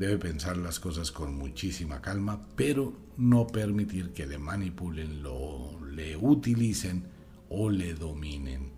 [0.00, 6.16] Debe pensar las cosas con muchísima calma, pero no permitir que le manipulen, lo, le
[6.16, 7.04] utilicen
[7.50, 8.72] o le dominen.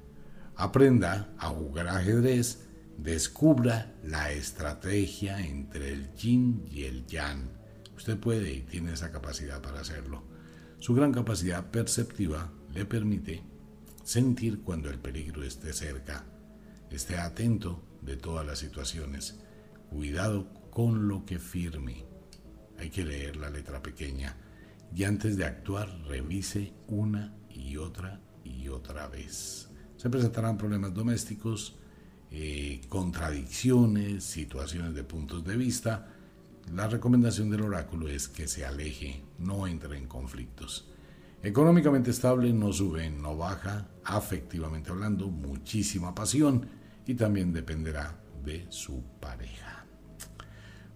[0.57, 2.67] Aprenda a jugar ajedrez,
[2.99, 7.51] descubra la estrategia entre el yin y el yang.
[7.97, 10.25] Usted puede y tiene esa capacidad para hacerlo.
[10.81, 13.45] Su gran capacidad perceptiva le permite
[14.03, 16.25] sentir cuando el peligro esté cerca.
[16.91, 19.39] Esté atento de todas las situaciones.
[19.89, 22.05] Cuidado con lo que firme.
[22.79, 24.35] Hay que leer la letra pequeña
[24.95, 29.69] y antes de actuar revise una y otra y otra vez.
[29.97, 31.77] Se presentarán problemas domésticos,
[32.31, 36.09] eh, contradicciones, situaciones de puntos de vista.
[36.75, 40.89] La recomendación del oráculo es que se aleje, no entre en conflictos.
[41.43, 46.67] Económicamente estable, no sube, no baja, afectivamente hablando, muchísima pasión
[47.07, 49.72] y también dependerá de su pareja.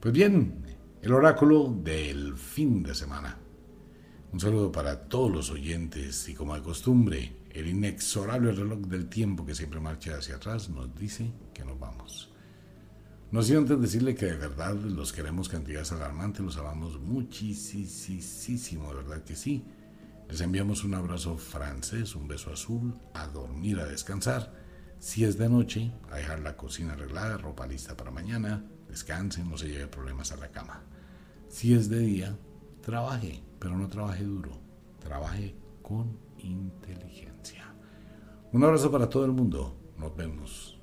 [0.07, 0.63] Pues bien,
[1.03, 3.41] el oráculo del fin de semana.
[4.33, 9.45] Un saludo para todos los oyentes y como de costumbre, el inexorable reloj del tiempo
[9.45, 12.33] que siempre marcha hacia atrás nos dice que nos vamos.
[13.33, 18.95] No sé antes decirle que de verdad los queremos cantidades alarmantes, los amamos muchísimo, de
[18.95, 19.65] verdad que sí.
[20.31, 24.55] Les enviamos un abrazo francés, un beso azul, a dormir, a descansar.
[25.01, 28.65] Si es de noche, a dejar la cocina arreglada, ropa lista para mañana,
[28.97, 30.83] descansen, no se lleve problemas a la cama.
[31.49, 32.35] Si es de día,
[32.81, 34.53] trabaje, pero no trabaje duro,
[34.99, 37.75] trabaje con inteligencia.
[38.53, 40.76] Un abrazo para todo el mundo, nos vemos.